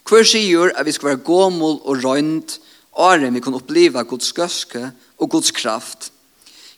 Hver 0.04 0.26
sier 0.28 0.74
at 0.76 0.84
vi 0.84 0.92
skal 0.92 1.14
være 1.14 1.24
gåmål 1.24 1.78
og 1.82 2.04
røynd 2.04 2.58
åren 3.00 3.34
vi 3.34 3.40
kan 3.40 3.56
oppleva 3.56 4.04
Guds 4.04 4.28
skøske 4.34 4.90
og 5.18 5.30
Guds 5.30 5.50
kraft. 5.56 6.10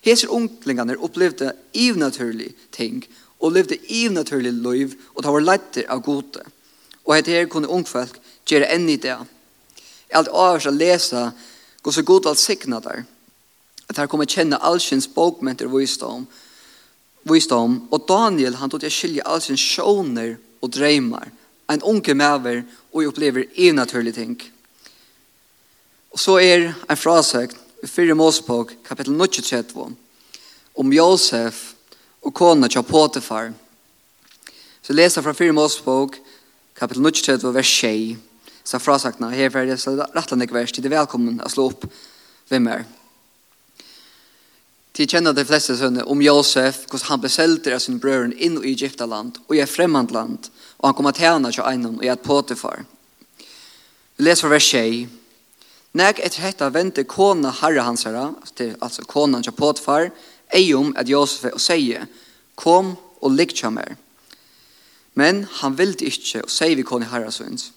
Heser 0.07 0.31
unglingarna 0.31 0.95
opplevde 1.03 1.53
ivnaturlig 1.75 2.53
ting 2.73 3.03
og 3.41 3.53
levde 3.53 3.79
ivnaturlig 3.91 4.53
liv 4.53 4.95
og 5.15 5.25
ta 5.25 5.33
var 5.35 5.45
leiter 5.45 5.89
av 5.91 6.05
gode. 6.07 6.45
Og 7.05 7.17
hette 7.17 7.35
her 7.35 7.51
kunne 7.51 7.71
ungfolk 7.71 8.21
gjøre 8.47 8.71
enn 8.75 8.89
i 8.89 8.99
det. 9.03 9.19
Alt 10.15 10.31
avhørs 10.31 10.69
å 10.71 10.75
lese 10.75 11.27
Gå 11.87 11.93
så 11.93 12.03
god 12.03 12.27
alt 12.27 12.39
sikna 12.43 12.81
der. 12.83 13.05
At 13.87 14.01
her 14.01 14.09
kommer 14.11 14.27
kjenne 14.27 14.59
allsins 14.59 15.07
bokmenter 15.07 15.69
visdom, 15.71 16.25
visdom. 17.23 17.77
Og 17.95 18.09
Daniel, 18.09 18.57
han 18.59 18.73
tog 18.73 18.83
til 18.83 18.91
å 18.91 18.97
skilje 18.97 19.23
allsins 19.23 19.63
sjåner 19.63 20.33
og 20.59 20.73
dreymar. 20.75 21.31
En 21.71 21.87
unge 21.87 22.17
maver 22.19 22.65
og 22.91 23.07
opplever 23.13 23.47
en 23.55 23.79
naturlig 23.79 24.17
ting. 24.19 24.35
Og 26.11 26.19
så 26.19 26.41
er 26.43 26.73
en 26.75 26.99
frasøkt 26.99 27.55
i 27.87 27.87
4. 27.87 28.19
Mosebok, 28.19 28.75
kapittel 28.83 29.15
23, 29.15 29.87
om 30.75 30.93
Josef 30.93 31.77
og 32.27 32.35
kona 32.35 32.67
til 32.67 32.83
Potifar. 32.83 33.53
Så 34.83 34.91
leser 34.91 35.23
fra 35.23 35.39
4. 35.39 35.55
Mosebok, 35.55 36.19
kapittel 36.75 37.13
23, 37.15 37.55
vers 37.55 37.79
6 37.79 38.17
så 38.67 38.79
frasakna. 38.83 39.31
Her 39.31 39.51
var 39.55 39.67
det 39.67 39.79
rettelig 40.15 40.51
ikke 40.51 40.67
til 40.67 40.83
Det 40.83 40.93
er 40.93 40.99
velkommen 40.99 41.41
å 41.41 41.49
slå 41.51 41.71
opp 41.71 41.87
hvem 42.51 42.67
er. 42.69 42.85
De 44.97 45.05
kjenner 45.07 45.35
de 45.37 45.45
fleste 45.45 45.77
sønne 45.77 46.07
om 46.09 46.23
Josef, 46.25 46.87
hvordan 46.89 47.11
han 47.11 47.21
ble 47.21 47.31
selter 47.31 47.75
av 47.77 47.83
sin 47.85 47.99
brøren 48.01 48.33
inn 48.33 48.57
i 48.63 48.73
Egyptaland 48.73 49.37
og 49.45 49.53
i 49.55 49.61
et 49.61 49.71
fremmed 49.71 50.11
land, 50.11 50.49
og 50.81 50.89
han 50.89 50.97
kom 50.97 51.11
til 51.13 51.27
henne 51.29 51.53
til 51.53 51.69
einom 51.69 51.99
og 52.01 52.05
i 52.07 52.09
et 52.09 52.25
påtefar. 52.25 52.87
Vi 54.17 54.25
leser 54.25 54.49
vers 54.49 54.71
6. 54.73 55.05
Nek 55.97 56.21
etter 56.25 56.47
hetta 56.47 56.71
vente 56.73 57.05
kona 57.05 57.53
herre 57.61 57.85
hans 57.85 58.05
herre, 58.09 58.33
altså 58.81 59.05
konan 59.05 59.45
til 59.45 59.55
ei 59.93 60.11
eiom 60.53 60.95
at 60.97 61.09
Josef 61.09 61.53
og 61.53 61.61
sier, 61.61 62.09
kom 62.55 62.97
og 63.21 63.33
ligg 63.33 63.53
mer. 63.71 63.97
Men 65.15 65.47
han 65.61 65.77
ville 65.79 65.97
ikkje 65.97 66.43
og 66.43 66.51
sier 66.51 66.77
vi 66.77 66.83
kona 66.83 67.07
herre 67.13 67.33
sønns. 67.33 67.76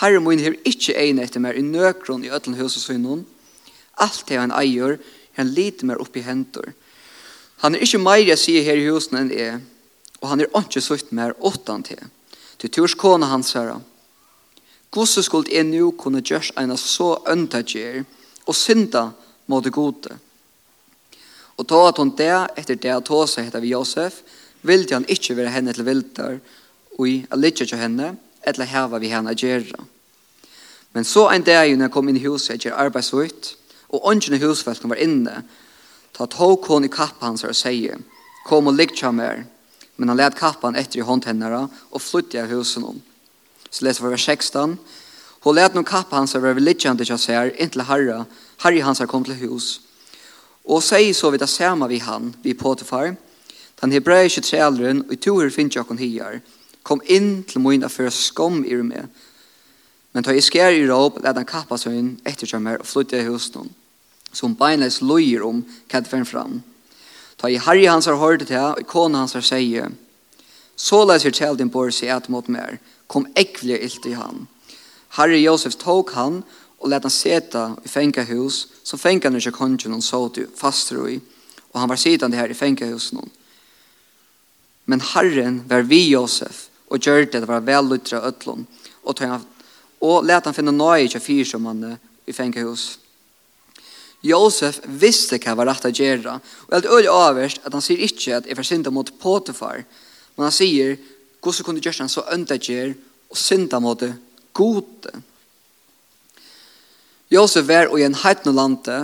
Herre 0.00 0.20
min 0.20 0.42
her 0.42 0.56
ikkje 0.66 0.96
egn 0.98 1.20
etter 1.22 1.42
mer 1.42 1.54
i 1.54 1.62
nøkron 1.62 2.24
i 2.26 2.32
ötlen 2.34 2.56
hos 2.58 2.78
og 2.80 2.82
synon. 2.82 3.22
Alt 4.02 4.24
det 4.28 4.40
han 4.40 4.54
eier, 4.54 4.98
han 5.38 5.52
lite 5.54 5.86
mer 5.86 6.00
oppi 6.02 6.24
hentor. 6.26 6.72
Han 7.62 7.74
er 7.74 7.84
ikkje 7.84 8.02
meir 8.02 8.26
jeg 8.26 8.40
sier 8.42 8.66
her 8.66 8.80
i 8.80 8.88
husen 8.90 9.20
enn 9.20 9.30
jeg, 9.32 9.60
og 10.20 10.30
han 10.32 10.42
er 10.42 10.50
ikkje 10.58 10.82
sutt 10.82 11.12
mer 11.14 11.36
åttan 11.38 11.84
til. 11.86 12.02
Til 12.58 12.70
turs 12.70 12.94
kona 12.98 13.30
hans 13.30 13.54
herra. 13.54 13.78
Gosse 14.94 15.22
skuld 15.26 15.50
er 15.50 15.66
nu 15.66 15.92
kunne 15.98 16.22
gjørs 16.22 16.52
eina 16.58 16.76
så 16.78 17.16
ønta 17.30 17.62
gjer, 17.62 18.04
og 18.46 18.54
synda 18.54 19.08
må 19.46 19.60
det 19.60 19.72
gode. 19.74 20.18
Og 21.58 21.66
ta 21.70 21.80
at 21.88 21.98
hon 21.98 22.12
det, 22.18 22.34
etter 22.58 22.78
det 22.78 22.92
at 22.94 23.10
hos 23.10 23.38
heter 23.38 23.62
vi 23.62 23.72
Josef, 23.74 24.22
vildi 24.62 24.94
han 24.94 25.06
ikkje 25.10 25.36
være 25.38 25.54
henne 25.54 25.74
til 25.74 25.86
viltar, 25.86 26.38
og 26.98 27.08
i 27.08 27.16
a 27.30 27.38
litja 27.38 27.66
til 27.66 27.78
henne, 27.78 28.14
eller 28.46 28.70
hava 28.70 28.98
vi 28.98 29.12
henne 29.12 29.34
gjøre. 29.34 29.84
Men 30.94 31.04
så 31.04 31.28
en 31.30 31.42
dag 31.42 31.72
når 31.74 31.88
jeg 31.88 31.92
kom 31.92 32.08
inn 32.08 32.18
i 32.20 32.26
huset, 32.26 32.54
jeg 32.54 32.68
gjør 32.68 32.80
arbeidsvitt, 32.86 33.56
og 33.88 34.06
ånden 34.06 34.36
i 34.36 34.42
husfelten 34.42 34.90
var 34.90 35.02
inne, 35.02 35.42
ta 36.14 36.26
tog 36.30 36.66
hon 36.70 36.86
i 36.86 36.92
kappa 36.92 37.26
hans 37.26 37.44
og 37.44 37.56
sier, 37.56 37.98
kom 38.46 38.70
og 38.70 38.78
ligg 38.78 38.94
til 38.94 39.14
mer, 39.14 39.44
men 39.96 40.10
han 40.10 40.18
led 40.18 40.36
kappan 40.38 40.76
etter 40.76 41.00
i 41.00 41.06
håndtennere 41.06 41.66
og 41.90 42.02
flyttet 42.02 42.44
av 42.44 42.52
husen 42.54 42.84
om. 42.86 43.02
Så 43.70 43.86
leser 43.86 44.04
vi 44.04 44.14
vers 44.14 44.26
16, 44.26 44.78
hun 45.44 45.54
lät 45.54 45.74
noen 45.74 45.84
kappa 45.84 46.16
hans 46.16 46.34
över 46.34 46.54
religiande 46.54 47.04
jag 47.04 47.20
säger, 47.20 47.60
inte 47.60 47.72
till 47.72 47.80
herra. 47.80 48.24
Harry 48.56 48.80
hans 48.80 48.98
har 48.98 49.06
kommet 49.06 49.26
til 49.26 49.34
hus. 49.34 49.80
Og 50.64 50.82
sier 50.82 51.12
så 51.12 51.30
vidt 51.30 51.42
det 51.44 51.48
samme 51.48 51.88
vi 51.88 51.98
han, 51.98 52.34
vi 52.42 52.54
Potifar. 52.54 53.16
Den 53.80 53.92
hebraiske 53.92 54.40
trälren 54.40 55.02
og 55.04 55.12
i 55.12 55.16
toer 55.16 55.50
finns 55.50 55.76
jeg 55.76 55.86
kon. 55.86 55.98
Kom 56.84 57.00
inn 57.08 57.42
til 57.48 57.62
moina 57.64 57.88
for 57.88 58.12
skom 58.12 58.60
i 58.68 58.76
meg. 58.84 59.08
Men 60.12 60.22
ta 60.22 60.34
i 60.36 60.42
skjer 60.44 60.76
i 60.76 60.84
råp, 60.86 61.22
let 61.24 61.40
han 61.40 61.48
kappa 61.48 61.78
seg 61.80 61.96
inn 61.96 62.10
etter 62.28 62.46
kjømmer 62.46 62.82
og 62.82 62.86
flytte 62.86 63.18
i 63.18 63.26
husen. 63.26 63.72
Som 64.34 64.54
beinleis 64.58 65.00
lojer 65.02 65.42
om 65.46 65.64
kjent 65.90 66.10
fern 66.10 66.28
fram. 66.28 66.60
Ta 67.40 67.48
i 67.50 67.58
harri 67.58 67.86
hans 67.88 68.06
har 68.06 68.20
hørt 68.20 68.44
til, 68.46 68.60
og 68.60 68.82
ikona 68.82 69.24
hans 69.24 69.34
har 69.34 69.42
seie. 69.42 69.88
Så 70.76 71.00
leis 71.06 71.24
vi 71.24 71.32
kjeld 71.34 71.58
din 71.58 71.72
bor 71.72 71.90
seg 71.90 72.12
et 72.12 72.28
mot 72.28 72.48
mer. 72.52 72.78
Kom 73.10 73.26
ekvelig 73.38 73.80
ilt 73.80 74.06
i 74.10 74.14
han. 74.18 74.46
Harri 75.16 75.40
Josef 75.42 75.78
tok 75.80 76.12
han, 76.18 76.42
og 76.78 76.90
let 76.92 77.06
han 77.06 77.14
seta 77.14 77.64
i 77.80 77.88
fenga 77.88 78.26
hus, 78.28 78.66
som 78.84 79.00
fenga 79.00 79.30
han 79.30 79.38
ikke 79.40 79.54
kongen 79.56 79.96
og 79.96 80.04
så 80.04 80.20
til 80.34 80.50
fastro 80.58 81.08
i. 81.08 81.16
Og 81.72 81.80
han 81.80 81.90
var 81.90 81.98
sittande 81.98 82.36
her 82.36 82.50
i 82.50 82.58
fenga 82.58 82.90
husen. 82.92 83.24
Men 84.84 85.00
Herren 85.14 85.62
var 85.68 85.86
vi 85.88 86.02
Josef, 86.10 86.68
og 86.94 87.02
gjør 87.02 87.26
det, 87.26 87.42
det 87.42 87.50
var 87.50 87.64
vel 87.66 87.88
lutra 87.90 88.20
øtlån, 88.28 88.66
og, 89.04 89.20
han, 89.20 89.42
og 90.00 90.26
let 90.26 90.46
han 90.46 90.54
finne 90.54 90.74
nøye 90.74 91.08
til 91.10 91.22
fyr 91.22 91.48
som 91.48 91.66
han 91.66 91.96
i 92.26 92.32
fengehus. 92.32 92.94
Josef 94.24 94.78
visste 94.88 95.36
hva 95.42 95.56
var 95.58 95.68
rett 95.68 95.84
å 95.84 95.92
gjøre, 95.92 96.38
og 96.68 96.72
helt 96.72 96.88
øye 96.88 97.12
avverst 97.12 97.64
at 97.66 97.74
han 97.76 97.84
sier 97.84 98.00
ikke 98.06 98.38
at 98.38 98.46
jeg 98.48 98.56
får 98.56 98.68
synda 98.70 98.92
mot 98.94 99.10
Potifar, 99.20 99.82
men 100.36 100.46
han 100.46 100.54
sier, 100.54 100.96
hvordan 101.44 101.66
kunne 101.66 101.82
gjøre 101.84 102.06
han 102.06 102.12
så 102.12 102.24
ønda 102.32 102.56
gjør, 102.56 102.94
og 103.28 103.40
synda 103.40 103.80
mot 103.82 104.00
det 104.00 104.14
gode. 104.56 105.12
Josef 107.32 107.66
var 107.68 107.92
i 107.98 108.06
en 108.06 108.16
heitne 108.22 108.54
lande, 108.54 108.98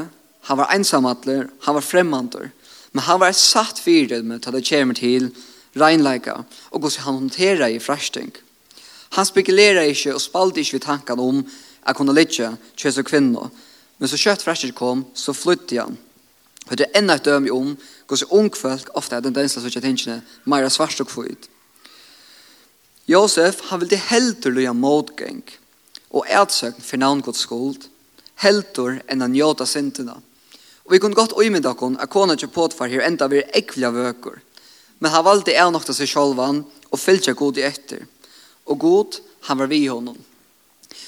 han 0.49 0.59
var 0.59 0.73
ensamatler, 0.73 1.51
han 1.67 1.77
var 1.77 1.85
fremmantor, 1.85 2.49
men 2.93 3.05
han 3.05 3.21
var 3.21 3.37
satt 3.37 3.83
fyrir 3.83 4.23
med 4.25 4.43
til 4.43 4.57
det 4.57 4.67
kommer 4.71 4.97
til 4.97 5.29
reinleika 5.77 6.43
og 6.71 6.81
hvordan 6.81 7.05
han 7.05 7.15
håndterer 7.15 7.67
i 7.67 7.79
frasting. 7.79 8.33
Han 9.11 9.27
spekulerer 9.27 9.91
ikke 9.91 10.15
og 10.15 10.21
spalte 10.23 10.61
ikke 10.61 10.79
ved 10.79 10.87
tankene 10.87 11.23
om 11.23 11.43
at 11.87 11.97
kunne 11.97 12.15
lytte 12.15 12.57
kjøs 12.77 12.99
og 12.99 13.09
kvinner. 13.09 13.51
Men 13.99 14.09
så 14.09 14.19
kjøtt 14.19 14.45
frasting 14.45 14.75
kom, 14.75 15.05
så 15.15 15.33
flyttet 15.33 15.81
han. 15.81 15.99
Og 16.71 16.79
det 16.79 16.87
er 16.87 17.01
enda 17.01 17.17
et 17.19 17.25
døm 17.25 17.49
om 17.51 17.73
hvordan 18.07 18.31
ung 18.31 18.51
folk 18.57 18.91
ofte 18.95 19.17
er 19.17 19.25
den 19.25 19.35
dønsla 19.35 19.63
som 19.63 19.71
ikke 19.71 19.83
tenker 19.83 20.21
mer 20.45 20.69
svart 20.69 21.01
og 21.03 21.09
kvitt. 21.11 21.49
Josef, 23.11 23.65
han 23.71 23.81
ville 23.81 23.99
heldur 23.99 24.55
løye 24.55 24.75
motgeng 24.75 25.43
og 26.11 26.27
ætsøkn 26.31 26.83
for 26.83 27.01
navngods 27.01 27.43
skuld, 27.43 27.89
enn 28.41 29.21
han 29.21 29.35
gjøta 29.35 29.67
syndene. 29.67 30.15
Og 30.87 30.95
vi 30.95 30.99
kunne 30.99 31.19
godt 31.19 31.35
uimynda 31.37 31.75
kon 31.75 31.99
at 32.01 32.11
kona 32.11 32.35
ikke 32.39 32.55
påtfar 32.55 32.89
her 32.89 33.03
enda 33.07 33.27
vi 33.27 33.43
er 33.43 33.51
ekvile 33.59 33.91
vøker– 33.95 34.39
Men 35.01 35.13
han 35.15 35.25
valde 35.25 35.57
nokta 35.73 35.95
seg 35.97 36.09
sjolvan 36.09 36.63
og 36.91 37.01
fylgja 37.01 37.35
god 37.35 37.59
i 37.59 37.65
etter. 37.65 38.05
Og 38.69 38.79
god, 38.79 39.21
han 39.49 39.59
var 39.59 39.71
vi 39.71 39.87
honom. 39.87 40.19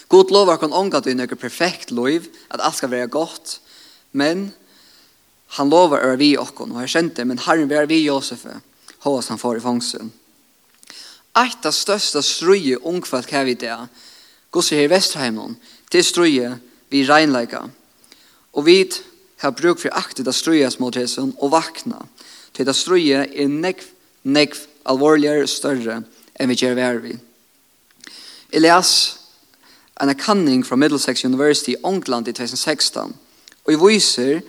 God 0.09 0.33
lovar 0.33 0.59
kon 0.61 0.75
omgat 0.77 1.07
du 1.07 1.15
nøkker 1.17 1.41
perfekt 1.41 1.91
loiv, 1.91 2.27
at 2.53 2.61
alt 2.61 2.77
skal 2.77 2.91
være 2.93 3.09
godt, 3.09 3.61
men 4.13 4.51
han 5.57 5.71
lovar 5.73 6.05
er 6.05 6.19
vi 6.21 6.35
okkon, 6.37 6.73
og 6.73 6.85
jeg 6.85 6.93
kjente, 6.93 7.25
men 7.25 7.41
herren 7.41 7.69
var 7.69 7.89
vi 7.89 8.03
Josef, 8.05 8.45
hos 9.05 9.29
han 9.29 9.41
får 9.41 9.61
i 9.61 9.65
fangsen. 9.65 10.13
Eit 11.37 11.65
av 11.65 11.73
størsta 11.73 12.21
strøye 12.25 12.81
ungfalt 12.89 13.33
hva 13.33 13.45
vi 13.49 13.57
det, 13.57 13.77
gos 14.53 14.69
her 14.73 14.85
i 14.85 14.91
Vestheimen, 14.93 15.57
til 15.89 16.05
strøye 16.05 16.59
vi 16.93 17.07
regnleika, 17.09 17.69
Og 18.53 18.67
vi 18.67 18.91
har 19.41 19.51
bruk 19.51 19.81
for 19.81 19.97
aktet 19.97 20.29
av 20.29 20.35
strøye 20.37 20.69
mot 20.79 20.97
og 20.97 21.51
vakna. 21.51 21.97
Og 21.97 22.22
for 22.63 22.71
det 22.71 22.79
strøye 22.79 23.25
er 23.27 23.49
nekv, 23.51 23.83
nekv 24.23 24.59
alvorligere 24.87 25.43
og 25.43 25.51
større 25.51 25.97
enn 26.39 26.51
vi 26.51 26.59
gjør 26.61 26.77
vær 26.79 27.01
vi. 27.03 27.17
Jeg 28.53 28.63
les 28.63 28.93
en 30.03 30.15
kanning 30.15 30.63
fra 30.67 30.77
Middlesex 30.77 31.25
University 31.25 31.75
i 31.75 31.81
Ångland 31.83 32.29
i 32.29 32.33
2016, 32.33 33.17
og 33.65 33.73
jeg 33.73 33.81
viser 33.83 34.41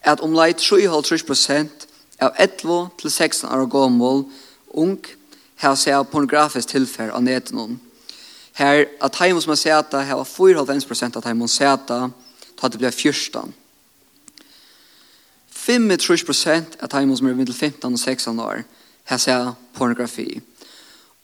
at 0.00 0.24
omlai 0.24 0.52
3,5% 0.56 1.86
av 2.20 2.32
11-16 2.40 3.52
år 3.52 3.68
gammel 3.68 4.24
ung 4.72 4.96
har 5.60 5.76
seg 5.76 6.08
pornografisk 6.08 6.72
tilfell 6.72 7.12
av 7.12 7.24
netenom. 7.24 7.76
Her 8.56 8.86
at 9.00 9.20
heimus 9.20 9.46
man 9.48 9.60
seta, 9.60 10.00
her 10.00 10.16
var 10.16 10.28
4,5% 10.28 11.20
av 11.20 11.28
heimus 11.28 11.60
seta, 11.60 12.06
tatt 12.56 12.72
det 12.72 12.80
blir 12.80 12.96
14%. 12.96 13.59
35% 15.66 16.80
av 16.80 16.88
timen 16.88 17.16
som 17.16 17.28
er 17.28 17.36
middel 17.36 17.54
15 17.54 17.92
og 17.92 17.98
16 17.98 18.40
år 18.40 18.62
har 19.10 19.18
sett 19.20 19.58
pornografi. 19.76 20.40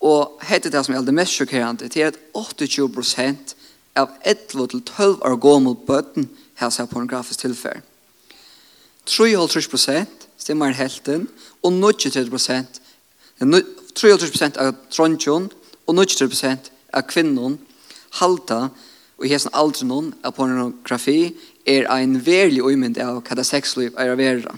Og 0.01 0.37
hette 0.45 0.69
det 0.69 0.83
som 0.85 0.95
er 0.95 1.01
det 1.01 1.13
mest 1.13 1.33
sjokkerende, 1.33 1.89
til 1.89 2.05
at 2.11 2.19
28% 2.37 3.55
av 3.97 4.11
11-12 4.25 5.21
år 5.25 5.37
gammel 5.41 5.75
bøtten 5.87 6.29
har 6.61 6.69
sett 6.69 6.89
pornografisk 6.89 7.39
tilfell. 7.39 7.81
3,5% 9.07 10.27
stemmer 10.37 10.75
helten, 10.77 11.27
og 11.63 11.71
93% 11.73 12.81
3,5% 13.97 14.57
av 14.61 14.75
trondjon, 14.93 15.49
og 15.87 15.95
93% 15.95 16.69
av 16.93 17.05
kvinnen 17.09 17.57
halda 18.19 18.67
og 19.17 19.25
i 19.25 19.31
hessen 19.31 19.53
aldri 19.57 19.87
noen 19.89 20.11
av 20.25 20.35
pornografi 20.37 21.33
er 21.67 21.89
ein 21.91 22.15
verlig 22.23 22.63
uimynd 22.63 22.99
av 23.03 23.19
hva 23.21 23.35
det 23.35 23.45
sexliv 23.47 23.97
er 23.99 24.13
av 24.13 24.21
vera. 24.21 24.55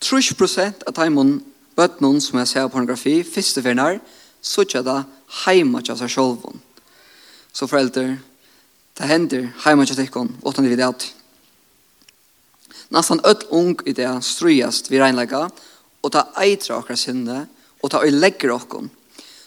Trus 0.00 0.32
prosent 0.36 0.84
av 0.88 0.96
taimun 0.96 1.38
bøtnun 1.76 2.20
som 2.24 2.40
jeg 2.40 2.52
ser 2.52 2.70
pornografi, 2.72 3.20
fyrste 3.24 3.62
vernar, 3.64 4.00
så 4.40 4.64
ikke 4.64 4.84
det 4.86 5.02
heima 5.44 5.82
tja 5.84 5.96
seg 5.98 6.12
sjolvun. 6.12 6.60
Så 7.52 7.68
foreldre, 7.68 8.16
det 8.96 9.10
hender 9.10 9.50
heima 9.64 9.84
av 9.84 9.96
tikkun, 9.98 10.32
åttan 10.42 10.68
vi 10.68 10.76
det. 10.78 11.12
Nastan 12.94 13.20
öll 13.24 13.42
ung 13.50 13.74
i 13.84 13.92
det 13.92 14.08
strujast 14.22 14.90
vi 14.90 15.00
reinlega, 15.00 15.48
og 16.02 16.12
ta 16.14 16.28
eitra 16.38 16.78
okra 16.78 16.96
sinne, 16.96 17.46
og 17.82 17.90
ta 17.90 18.00
oi 18.04 18.12
legger 18.14 18.54
okkur. 18.54 18.86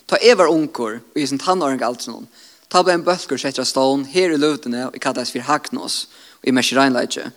Ta 0.09 0.17
evar 0.25 0.51
ungur, 0.51 0.99
og 0.99 1.17
i 1.17 1.25
sin 1.27 1.39
tannåring 1.39 1.81
alt 1.85 2.05
noen, 2.09 2.27
Ta 2.69 2.83
på 2.83 2.93
en 2.93 3.03
bølgur 3.03 3.39
setter 3.41 3.65
stån 3.65 4.05
her 4.13 4.33
i 4.33 4.37
løvdene 4.37 4.87
og 4.91 4.99
kalles 5.01 5.31
for 5.33 5.45
Hagnos 5.45 6.03
og 6.41 6.49
i 6.49 6.53
Merskireinleitje. 6.53 7.31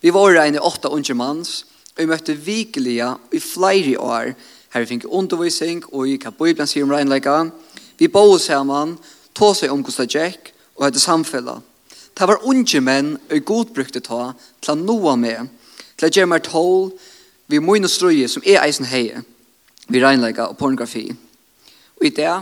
Vi 0.00 0.12
var 0.14 0.32
regn 0.32 0.56
i 0.56 0.62
åtta 0.64 0.88
unger 0.88 1.18
manns 1.18 1.64
og 1.92 2.00
vi 2.00 2.08
møtte 2.08 2.36
vikelige 2.36 3.10
i 3.34 3.40
flere 3.42 3.98
år 4.00 4.32
her 4.72 4.84
vi 4.84 4.90
fikk 4.94 5.08
undervisning 5.08 5.82
og 5.92 6.08
i 6.08 6.16
hva 6.20 6.32
Bibelen 6.32 6.68
sier 6.68 6.84
om 6.86 6.92
regnleika. 6.92 7.50
Vi 7.98 8.08
bo 8.08 8.38
sammen, 8.38 8.96
tog 9.34 9.56
seg 9.56 9.72
om 9.72 9.82
Gustav 9.84 10.08
Jack 10.08 10.52
og 10.76 10.86
hette 10.86 11.00
samfella. 11.02 11.58
Ta 12.14 12.26
var 12.26 12.44
unger 12.48 12.80
menn 12.80 13.16
og 13.30 13.44
god 13.44 13.72
brukte 13.76 14.00
ta 14.04 14.32
til 14.60 14.74
å 14.74 14.80
noa 14.80 15.16
med 15.16 15.48
til 15.98 16.08
å 16.08 16.12
gjøre 16.14 16.30
meg 16.32 16.46
tål 16.46 16.92
vi 17.48 17.60
må 17.60 17.76
inn 17.76 17.88
og 17.88 17.92
strøye 17.92 18.28
som 18.28 18.44
er 18.44 18.62
eisen 18.64 18.88
heie 18.88 19.22
vi 19.88 20.00
regnleika 20.02 20.50
og 20.50 20.58
pornografi. 20.60 21.08
Og 21.98 22.08
i 22.08 22.14
det 22.14 22.32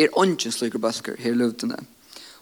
er 0.00 0.16
ånden 0.18 0.52
slike 0.52 0.80
bøsker 0.80 1.18
her 1.20 1.36
løvdene. 1.36 1.78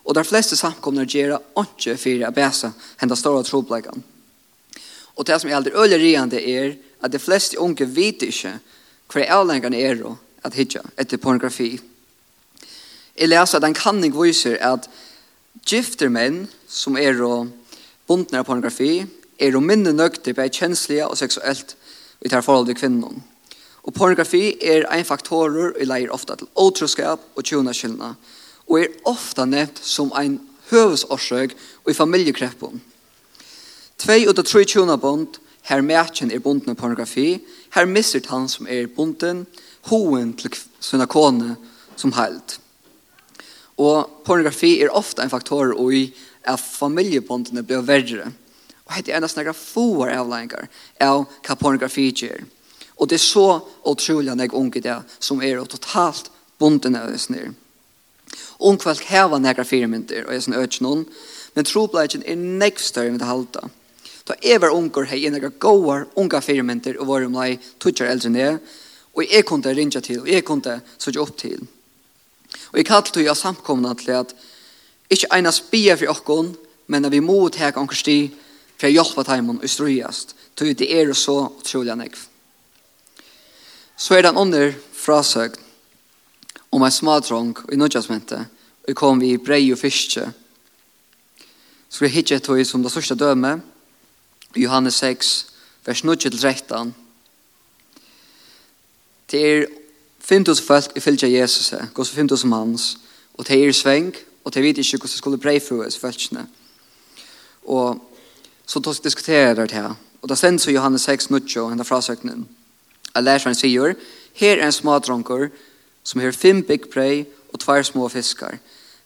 Og 0.05 0.15
de 0.17 0.25
fleste 0.25 0.57
samkomne 0.57 1.05
gjør 1.05 1.39
ånden 1.59 1.99
for 2.01 2.29
å 2.29 2.33
bæse 2.35 2.73
henne 3.01 3.19
store 3.19 3.45
trobleggene. 3.45 4.05
Og 5.19 5.27
det 5.27 5.41
som 5.41 5.51
er 5.51 5.59
aldri 5.59 5.75
øyelig 5.75 6.15
er 6.39 6.77
at 7.03 7.13
de 7.13 7.19
fleste 7.19 7.59
unge 7.59 7.87
vet 7.87 8.23
ikke 8.23 8.59
hva 9.11 9.25
avlengene 9.41 9.77
er 9.77 10.03
at 10.45 10.55
hitja 10.55 10.83
etter 10.97 11.19
pornografi. 11.19 11.81
Jeg 13.19 13.29
leser 13.29 13.59
at 13.59 13.67
en 13.67 13.75
kanning 13.75 14.15
viser 14.15 14.59
at 14.63 14.89
gifter 15.67 16.09
menn 16.09 16.47
som 16.69 16.97
er 16.97 17.19
og 17.25 17.51
bundne 18.07 18.39
av 18.39 18.47
pornografi 18.47 19.03
er 19.39 19.57
og 19.57 19.65
minne 19.67 19.93
nøkter 19.93 20.37
på 20.37 20.47
kjenslige 20.55 21.09
og 21.09 21.19
seksuelt 21.19 21.75
i 22.23 22.31
det 22.31 22.45
forholdet 22.45 22.77
til 22.77 22.81
kvinnen. 22.83 23.23
Og 23.89 23.95
pornografi 23.97 24.53
er 24.61 24.85
ein 24.93 25.07
faktorer 25.09 25.73
i 25.81 25.87
leier 25.89 26.13
ofta 26.13 26.37
til 26.37 26.51
otroskap 26.61 27.23
og 27.35 27.45
tjonaskillna, 27.49 28.13
og 28.69 28.75
er 28.77 28.97
ofta 29.09 29.47
nevnt 29.49 29.81
som 29.81 30.13
ein 30.13 30.37
høvesårsøk 30.69 31.55
og 31.87 31.89
i 31.89 31.97
familjekreppon. 31.97 32.83
Tvei 33.99 34.27
ut 34.29 34.39
av 34.39 34.45
tre 34.45 34.67
tjonabond, 34.69 35.39
her 35.71 35.81
mætjen 35.81 36.31
er 36.33 36.45
bunden 36.45 36.75
av 36.75 36.77
pornografi, 36.81 37.41
her 37.73 37.89
misser 37.89 38.21
han 38.29 38.45
som 38.49 38.69
er 38.69 38.91
bunden, 38.93 39.47
hoen 39.89 40.35
til 40.37 40.53
sina 40.85 41.09
kone 41.09 41.57
som 41.97 42.13
heilt. 42.19 42.59
Og 43.81 44.21
pornografi 44.29 44.75
er 44.83 44.93
ofta 44.93 45.25
ein 45.25 45.33
faktor 45.33 45.73
og 45.73 45.95
i 45.97 46.05
at 46.45 46.61
familiebondene 46.61 47.65
blir 47.65 47.89
verre. 47.89 48.29
Og 48.85 48.95
hette 48.99 49.17
er 49.17 49.25
nesten 49.25 49.41
nekra 49.41 49.57
foar 49.57 50.13
avleggingar 50.13 50.69
av 51.01 51.25
hva 51.41 51.57
pornografi 51.57 52.11
gjør. 52.13 52.45
Og 52.99 53.09
det 53.09 53.19
er 53.19 53.25
så 53.25 53.47
utrolig 53.87 54.33
at 54.33 54.43
jeg 54.43 54.55
unge 54.59 54.83
det 54.83 54.99
som 55.21 55.43
er 55.43 55.63
totalt 55.65 56.31
bunden 56.59 56.99
av 56.99 57.15
oss 57.15 57.29
nere. 57.31 57.55
Ungkvalg 58.59 59.05
heva 59.07 59.39
negra 59.39 59.65
firmynter 59.65 60.27
og 60.27 60.35
jeg 60.35 60.45
sånn 60.45 60.59
øtje 60.59 60.85
noen, 60.85 61.05
men 61.55 61.67
trobladjen 61.67 62.25
er 62.27 62.37
nekv 62.39 62.83
større 62.83 63.13
enn 63.13 63.21
det 63.21 63.29
halta. 63.29 63.69
Da 64.27 64.37
jeg 64.45 64.61
var 64.61 64.75
unger 64.75 65.07
hei 65.09 65.23
negra 65.31 65.51
gåar 65.63 66.09
unga 66.19 66.43
firmynter 66.45 66.99
og 66.99 67.09
var 67.09 67.25
om 67.25 67.33
omlai 67.33 67.57
tutsjar 67.81 68.11
eldre 68.11 68.33
ned, 68.35 68.59
og 69.15 69.25
jeg 69.25 69.47
kunne 69.47 69.75
rinja 69.75 70.03
til, 70.05 70.21
og 70.23 70.29
jeg 70.31 70.45
kunne 70.47 70.81
sutja 70.99 71.23
opp 71.23 71.37
til. 71.39 71.63
Og 72.73 72.81
jeg 72.81 72.87
kallte 72.87 73.15
til 73.15 73.27
jo 73.27 73.35
samkomna 73.35 73.95
til 73.99 74.19
at 74.19 74.35
ikke 75.11 75.31
eina 75.33 75.53
spia 75.55 75.97
for 75.97 76.13
okkon, 76.13 76.53
men 76.87 77.05
at 77.05 77.15
vi 77.15 77.23
må 77.25 77.41
ta 77.53 77.71
anker 77.73 77.97
sti 77.97 78.19
for 78.79 78.89
å 78.89 78.93
hjelpe 78.93 79.25
teimen 79.27 79.63
og 79.63 79.71
strøyast, 79.71 80.35
tog 80.55 80.75
det 80.77 80.91
er 80.93 81.15
så 81.17 81.39
utrolig 81.49 81.97
nekv. 81.97 82.21
Så 83.99 84.15
er 84.15 84.23
det 84.23 84.31
en 84.31 84.37
under 84.37 84.73
frasøk 84.93 85.59
om 86.71 86.83
en 86.83 86.91
smadrong 86.91 87.57
i 87.73 87.77
nødgjøsmente, 87.77 88.47
og 88.89 88.95
kom 88.95 89.21
vi 89.21 89.33
i 89.35 89.41
brei 89.43 89.73
og 89.73 89.79
fiske. 89.79 90.23
Så 91.89 92.05
vi 92.05 92.09
hittet 92.09 92.43
tog 92.43 92.67
som 92.67 92.83
det 92.83 92.93
største 92.93 93.15
døme, 93.15 93.61
i 94.55 94.63
Johannes 94.63 94.95
6, 94.95 95.47
vers 95.87 96.05
9-13. 96.05 96.93
Det 99.31 99.41
er 99.47 99.67
5.000 100.33 100.67
folk 100.67 100.97
i 100.97 101.01
fylgja 101.01 101.29
Jesus, 101.29 101.75
gos 101.95 102.11
5.000 102.11 102.55
hans, 102.55 102.99
og 103.35 103.49
det 103.49 103.59
er 103.65 103.73
sveng, 103.73 104.15
og 104.45 104.55
det 104.55 104.63
vet 104.63 104.79
ikke 104.79 104.97
hvordan 104.97 105.11
det 105.11 105.19
skulle 105.19 105.39
brei 105.43 105.59
for 105.61 105.85
oss 105.85 105.99
fylgjene. 105.99 106.47
Og 107.65 107.99
så 108.67 108.81
tog 108.81 108.95
vi 108.95 109.05
diskuterer 109.05 109.55
det 109.55 109.71
her, 109.71 109.95
og 110.23 110.29
da 110.29 110.35
sendes 110.35 110.69
Johannes 110.69 111.03
6, 111.03 111.31
9, 111.31 111.57
og 111.57 111.71
henne 111.71 111.85
frasøkningen. 111.85 112.49
Jeg 113.15 113.25
lærer 113.25 113.39
lærseren 113.39 113.55
sier, 113.55 113.95
her 114.35 114.57
er 114.59 114.67
en 114.67 114.73
smadronker 114.73 115.49
som 116.05 116.21
har 116.21 116.33
fem 116.33 116.63
big 116.63 116.81
byggprøy 116.81 117.25
og 117.53 117.61
tvær 117.61 117.83
små 117.83 118.09
fiskar. 118.09 118.59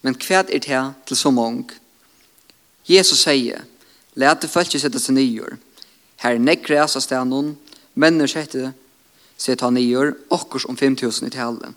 Men 0.03 0.15
hva 0.15 0.43
er 0.43 0.61
det 0.61 0.95
til 1.07 1.17
så 1.17 1.31
mange? 1.31 1.79
Jesus 2.89 3.23
sier, 3.23 3.63
let 4.15 4.43
det 4.43 4.51
følge 4.51 4.79
sette 4.79 4.99
seg 4.99 5.15
nyer. 5.15 5.57
Her 6.23 6.35
er 6.35 6.43
nekker 6.43 6.75
jeg 6.75 6.91
seg 6.91 7.03
stedet 7.03 7.29
noen, 7.31 7.57
når 7.95 8.31
sjette 8.31 8.73
seg 9.39 9.59
ta 9.59 9.71
nyer, 9.71 10.15
okkurs 10.31 10.67
om 10.69 10.77
5000 10.77 11.27
i 11.29 11.35
tale. 11.35 11.73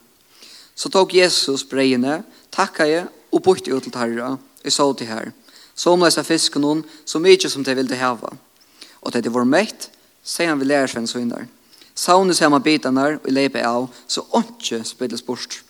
Så 0.75 0.89
tok 0.89 1.13
Jesus 1.13 1.63
breiene, 1.63 2.23
takka 2.51 2.85
jeg, 2.89 3.07
og 3.31 3.43
bort 3.43 3.67
ut 3.67 3.83
til 3.83 3.91
tarra, 3.91 4.35
og 4.37 4.71
så 4.71 4.93
til 4.93 5.07
her. 5.07 5.31
Så 5.75 5.91
omleis 5.91 6.17
av 6.17 6.27
fisken 6.27 6.63
noen, 6.63 6.83
så 7.05 7.19
mye 7.19 7.49
som 7.49 7.63
de 7.63 7.75
ville 7.75 7.99
hava. 7.99 8.31
Og 9.01 9.13
det 9.13 9.31
var 9.31 9.47
møtt, 9.47 9.89
sier 10.23 10.49
han 10.51 10.59
vi 10.59 10.67
lærer 10.69 10.91
seg 10.91 11.03
en 11.03 11.11
sønner. 11.11 11.47
Saune 11.95 12.35
saman 12.35 12.63
bitene 12.63 13.05
og 13.15 13.29
lepe 13.31 13.61
av, 13.63 13.87
så 14.07 14.25
åndsje 14.35 14.81
spilles 14.83 15.23
bort. 15.23 15.61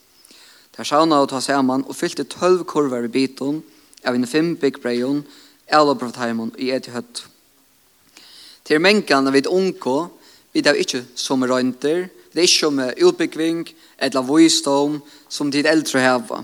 Der 0.76 0.88
sauna 0.88 1.22
og 1.22 1.30
ta 1.30 1.40
saman 1.40 1.86
og 1.86 1.96
fylte 1.96 2.26
tølv 2.26 2.66
kurver 2.66 3.06
i 3.06 3.12
biten, 3.14 3.62
av 4.06 4.18
en 4.18 4.28
fem 4.28 4.56
byggbreyun, 4.58 5.22
på 5.70 5.94
brottheimun 5.98 6.52
i 6.58 6.72
et 6.72 6.90
høtt. 6.94 7.26
Til 8.66 8.82
mengan 8.82 9.32
vid 9.34 9.48
unko, 9.48 10.10
vid 10.54 10.68
av 10.68 10.78
ikke 10.78 11.04
som 11.16 11.46
røynter, 11.46 12.10
det 12.34 12.42
er 12.42 12.50
ikke 12.50 12.60
som 12.60 12.82
utbyggving, 12.82 13.62
eller 13.98 14.26
voistom, 14.26 15.02
som 15.30 15.52
tid 15.52 15.66
eldre 15.66 16.02
heva. 16.02 16.42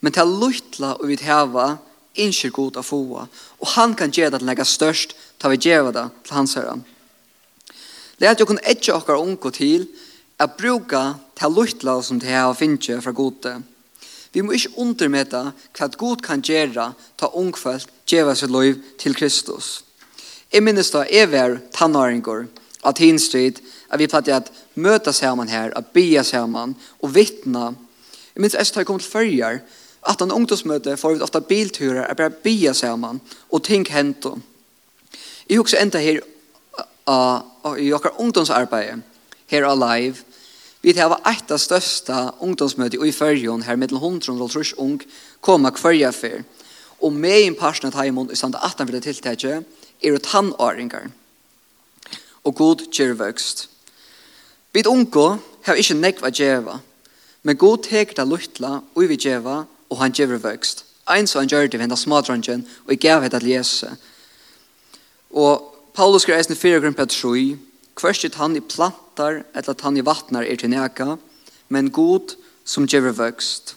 Men 0.00 0.12
til 0.12 0.32
luttla 0.40 0.96
og 0.96 1.08
vid 1.12 1.24
heva, 1.24 1.76
innskir 2.16 2.52
god 2.56 2.80
av 2.80 2.88
foa, 2.88 3.28
og 3.60 3.68
han 3.76 3.94
kan 3.94 4.12
gjøre 4.12 4.36
det 4.36 4.40
til 4.40 4.48
legge 4.48 4.64
størst, 4.64 5.14
ta 5.38 5.52
vi 5.52 5.60
gjøre 5.60 5.92
det 5.92 6.08
til 6.24 6.36
hans 6.40 6.56
herre 6.56 6.80
Læt 8.18 8.40
jo 8.40 8.46
kun 8.46 8.62
etja 8.62 8.94
okkar 8.96 9.20
unko 9.20 9.50
til 9.50 9.88
at 10.38 10.56
bruka 10.58 11.14
til 11.38 11.54
luttla 11.54 12.00
som 12.02 12.20
det 12.20 12.30
hava 12.30 12.54
finnje 12.54 13.00
fra 13.02 13.12
gode. 13.12 13.62
Vi 14.32 14.42
må 14.42 14.52
ikke 14.52 14.74
undermeta 14.82 15.52
hva 15.78 15.88
god 15.98 16.22
kan 16.22 16.42
gjøre 16.42 16.92
ta 17.18 17.30
ungfølt 17.38 17.90
djeva 18.10 18.34
sitt 18.34 18.50
liv 18.50 18.80
til 18.98 19.14
Kristus. 19.14 19.84
Jeg 20.52 20.62
minnes 20.62 20.90
da 20.90 21.04
jeg 21.10 21.30
var 21.30 21.60
tannåringer 21.74 22.46
av 22.82 22.96
Tinstrid 22.98 23.60
at 23.90 23.98
vi 23.98 24.10
platt 24.10 24.28
at 24.28 24.50
møte 24.74 25.12
sammen 25.12 25.48
her, 25.48 25.70
at 25.76 25.92
bia 25.94 26.22
sammen 26.22 26.74
og 27.00 27.14
vittna. 27.14 27.72
Jeg 28.34 28.42
minnes 28.42 28.54
jeg 28.54 28.66
har 28.74 28.84
kommet 28.84 28.86
kom 28.86 28.98
til 29.02 29.10
fyrjar 29.10 29.60
at 30.04 30.20
en 30.22 30.34
ungdomsmøte 30.34 30.96
får 30.96 31.14
vi 31.14 31.24
ofte 31.24 31.40
bilturer 31.40 32.04
at 32.04 32.16
bare 32.16 32.30
bia 32.30 32.72
sammen 32.72 33.20
og 33.50 33.62
ting 33.64 33.86
hento. 33.88 34.38
Jeg 35.48 35.58
husker 35.58 35.78
enda 35.78 35.98
her 35.98 36.20
av 37.06 37.53
i 37.78 37.92
okkar 37.92 38.20
ungdomsarbeid 38.20 39.02
her 39.46 39.64
alive. 39.64 40.24
Vi 40.82 40.92
har 40.92 41.20
eit 41.24 41.50
av 41.50 41.58
største 41.58 42.16
ungdomsmøte 42.44 43.00
i 43.00 43.12
Førjon 43.12 43.64
her 43.64 43.76
mellom 43.80 44.20
100 44.20 44.36
og 44.36 44.50
30 44.52 44.74
ung 44.78 44.98
koma 45.40 45.72
kvarja 45.72 46.12
fyr. 46.12 46.42
Og 47.00 47.12
med 47.12 47.46
en 47.46 47.56
parsen 47.56 47.88
av 47.88 47.96
Taimond 47.96 48.32
i 48.32 48.36
standa 48.36 48.60
18 48.62 48.86
vil 48.86 48.98
det 48.98 49.04
tiltakje 49.06 49.62
er 50.04 50.18
tannåringar. 50.18 51.10
Og 52.44 52.54
god 52.54 52.84
kjørvøkst. 52.92 53.68
Vi 54.72 54.82
ungo 54.86 55.36
har 55.64 55.80
ikke 55.80 55.94
nekva 55.94 56.30
djeva, 56.30 56.80
men 57.42 57.56
god 57.56 57.84
teker 57.86 58.16
det 58.18 58.28
luttla 58.28 58.80
og 58.94 59.08
vi 59.08 59.16
djeva 59.16 59.64
og 59.88 60.00
han 60.00 60.12
djever 60.12 60.42
vøkst. 60.42 60.84
Ein 61.08 61.26
så 61.26 61.38
han 61.38 61.48
gjør 61.48 61.68
det 61.68 61.78
ved 61.78 61.86
hendas 61.86 62.04
smadrangen 62.04 62.66
og 62.86 62.92
i 62.92 62.96
gav 62.96 63.22
det 63.22 63.34
at 63.34 63.46
Jesus. 63.46 63.84
Og 65.30 65.73
Paulus 65.94 66.24
skriver 66.24 66.40
eisen 66.42 66.58
fyrir 66.58 66.80
grunn 66.82 66.96
på 66.98 67.04
troi, 67.06 67.42
kvørstet 67.94 68.34
han 68.40 68.56
i 68.58 68.60
plantar 68.66 69.44
eller 69.54 69.68
at 69.70 69.82
han 69.86 69.94
i 69.94 70.02
vattnar 70.02 70.42
er 70.42 70.58
til 70.58 70.72
neka, 70.72 71.14
men 71.70 71.92
god 71.94 72.34
som 72.66 72.88
gjør 72.90 73.12
vøkst. 73.14 73.76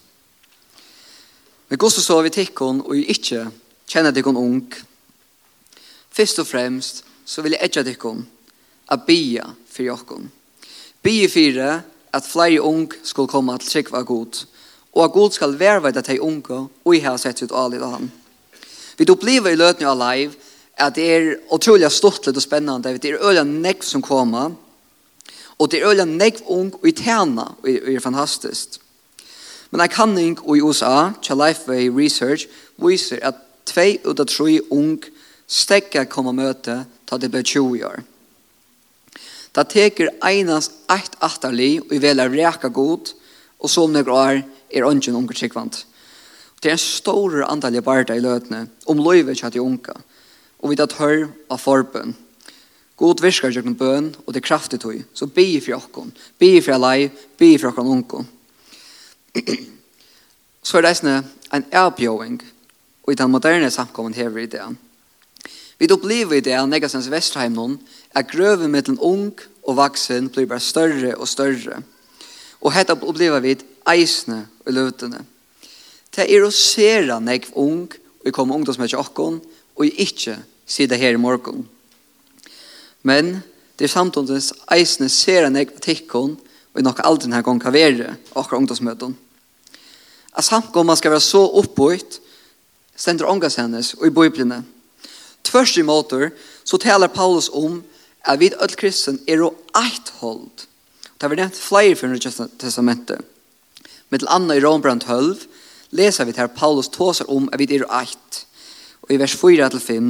Men 1.68 1.78
god 1.78 1.94
så 1.94 2.02
så 2.02 2.16
vi 2.26 2.32
tikkun, 2.34 2.80
og 2.82 2.96
ikkje 2.98 3.44
kjenner 3.86 4.10
tikkun 4.10 4.40
ung. 4.40 4.66
Først 6.10 6.42
og 6.42 6.48
fremst 6.50 7.04
så 7.24 7.44
vil 7.44 7.54
jeg 7.54 7.68
etja 7.68 7.86
tikkun 7.86 8.26
a 8.90 8.96
bia 8.96 9.46
fyrir 9.70 9.92
jokkun. 9.92 10.26
Bia 11.02 11.30
fyrir 11.30 11.82
at 12.10 12.26
flere 12.26 12.64
ung 12.66 12.90
skal 13.04 13.30
komme 13.30 13.54
til 13.62 13.76
sikva 13.76 14.02
god, 14.02 14.42
og 14.90 15.04
at 15.04 15.14
god 15.14 15.38
skal 15.38 15.58
verveida 15.60 16.02
til 16.02 16.24
unge 16.24 16.64
og 16.66 16.96
i 16.96 17.04
her 17.04 17.16
sett 17.16 17.44
ut 17.44 17.54
alit 17.54 17.82
av 17.82 17.94
han. 18.00 18.10
Vi 18.98 19.04
då 19.04 19.14
bliva 19.14 19.52
i 19.52 19.56
løtning 19.56 19.86
av 19.86 19.98
live, 19.98 20.34
at 20.78 20.94
det 20.94 21.06
er 21.10 21.36
utrolig 21.52 21.90
stortlet 21.92 22.36
og 22.36 22.42
spennende. 22.42 22.98
Det 22.98 23.12
er 23.12 23.22
øyne 23.22 23.62
nekv 23.62 23.82
som 23.82 24.02
kommer. 24.02 24.52
Og 25.58 25.70
det 25.70 25.82
er 25.82 25.90
øyne 25.90 26.18
nekv 26.18 26.42
ung 26.46 26.74
og 26.74 26.88
i 26.88 26.92
tjena. 26.92 27.54
Og 27.58 27.66
det 27.66 27.94
er 27.94 28.00
fantastisk. 28.00 28.80
Men 29.70 29.80
en 29.80 29.88
kanning 29.88 30.38
i 30.38 30.60
USA, 30.60 31.10
til 31.22 31.36
Lifeway 31.36 31.88
Research, 31.88 32.46
viser 32.76 33.18
at 33.22 33.34
tvei 33.66 33.98
ut 34.04 34.20
av 34.20 34.26
tre 34.26 34.60
ung 34.70 35.02
stekker 35.48 36.08
kommer 36.08 36.32
møte 36.32 36.84
ta 37.08 37.18
det 37.18 37.30
blir 37.32 37.44
20 37.44 37.84
år. 37.84 38.00
Da 39.52 39.64
teker 39.64 40.12
enast 40.24 40.76
eit 40.92 41.16
atterli 41.24 41.78
og 41.80 41.92
i 41.92 42.00
vela 42.00 42.28
reka 42.28 42.68
god, 42.68 43.12
og 43.58 43.70
som 43.70 43.92
negra 43.92 44.14
år 44.14 44.42
er 44.70 44.86
ønsken 44.86 45.16
unger 45.16 45.34
tryggvant. 45.34 45.84
Det 46.60 46.70
er 46.70 46.76
en 46.76 46.82
stor 46.82 47.34
i 47.42 47.80
barda 47.80 48.14
i 48.14 48.22
løtene 48.22 48.68
om 48.86 49.00
løyve 49.02 49.34
kjatt 49.34 49.54
de 49.54 49.62
unga 49.62 49.94
og 50.58 50.70
vi 50.70 50.76
tar 50.76 50.96
hør 50.98 51.28
av 51.50 51.60
forbøn. 51.62 52.16
God 52.98 53.22
virker 53.22 53.52
gjør 53.54 53.74
bøn, 53.78 54.14
og 54.26 54.34
det 54.34 54.42
er 54.42 54.48
kraftig 54.48 54.80
tog. 54.82 54.98
Så 55.14 55.26
be 55.26 55.44
i 55.44 55.60
for 55.60 55.78
okken, 55.78 56.10
be 56.38 56.56
i 56.56 56.60
for 56.60 56.74
alai, 56.74 57.10
be 57.38 57.52
i 57.54 57.58
for 57.58 57.70
okken 57.70 57.92
unken. 57.94 58.26
Så 60.62 60.78
er 60.78 60.82
det 60.82 61.24
en 61.54 61.64
avbjøring, 61.72 62.42
og 63.06 63.12
i 63.12 63.16
den 63.16 63.30
moderne 63.30 63.70
samkommen 63.70 64.14
hever 64.14 64.42
i 64.42 64.46
det. 64.46 64.66
Vi 65.78 65.86
opplever 65.92 66.34
i 66.36 66.40
det, 66.42 66.58
negasens 66.68 67.10
Vestheim 67.10 67.54
noen, 67.54 67.78
at 68.10 68.26
grøven 68.28 68.70
mellom 68.70 68.98
ung 69.00 69.38
og 69.62 69.76
vaksen 69.76 70.28
blir 70.28 70.48
bare 70.50 70.60
større 70.60 71.14
og 71.14 71.28
større. 71.28 71.82
Og 72.60 72.74
hetta 72.74 72.96
opplever 72.98 73.40
vi 73.40 73.54
eisene 73.86 74.48
og 74.66 74.74
løvdene. 74.74 75.22
Det 76.10 76.26
er 76.26 76.42
å 76.42 76.50
se 76.50 76.82
sere 76.82 77.20
ung, 77.54 77.86
og 77.86 78.24
vi 78.26 78.34
kommer 78.34 78.56
ungdomsmøtje 78.56 78.98
okken, 78.98 79.38
og 79.38 79.57
og 79.78 79.86
ikke 79.86 80.38
sida 80.66 80.96
her 80.96 81.16
i 81.16 81.20
morgen. 81.20 81.68
Men 83.02 83.38
det 83.78 83.86
er 83.86 83.94
samtidig 83.94 84.42
eisne 84.74 85.08
ser 85.08 85.46
en 85.46 85.56
egen 85.56 86.10
og 86.74 86.80
i 86.80 86.84
nok 86.84 87.00
aldri 87.04 87.26
denne 87.26 87.42
gangen 87.42 87.60
kan 87.60 87.72
være 87.72 88.16
akkurat 88.34 88.58
ungdomsmøten. 88.58 89.16
At 90.36 90.44
samtidens 90.44 90.86
man 90.86 90.96
skal 90.96 91.10
være 91.10 91.20
så 91.20 91.40
oppbøyt, 91.46 92.20
stender 92.96 93.26
ångas 93.26 93.56
hennes 93.56 93.94
og 93.94 94.06
i 94.06 94.10
bøyblene. 94.10 94.64
Tvørst 95.44 95.78
i 95.78 95.82
måter 95.82 96.30
så 96.64 96.76
taler 96.76 97.08
Paulus 97.08 97.48
om 97.48 97.82
at 98.24 98.40
vi 98.40 98.50
alle 98.52 98.76
kristen 98.76 99.20
er 99.28 99.42
og 99.42 99.56
eit 99.78 100.12
hold. 100.20 100.50
Det 101.18 101.22
har 101.22 101.32
vært 101.32 101.40
nevnt 101.46 101.58
flere 101.58 101.96
for 101.96 102.06
Nye 102.06 102.48
testamentet. 102.58 103.22
Med 104.10 104.18
til 104.18 104.28
andre 104.30 104.56
i 104.56 104.64
Rombrand 104.64 105.00
12 105.00 105.46
leser 105.90 106.24
vi 106.24 106.32
til 106.32 106.48
Paulus 106.48 106.88
tåser 106.88 107.30
om 107.30 107.48
at 107.52 107.58
vi 107.58 107.66
er 107.74 107.86
og 107.86 108.02
eit. 108.02 108.44
Og 109.08 109.14
i 109.14 109.18
vers 109.20 109.34
4 109.36 109.70
til 109.72 109.80
5, 109.80 110.08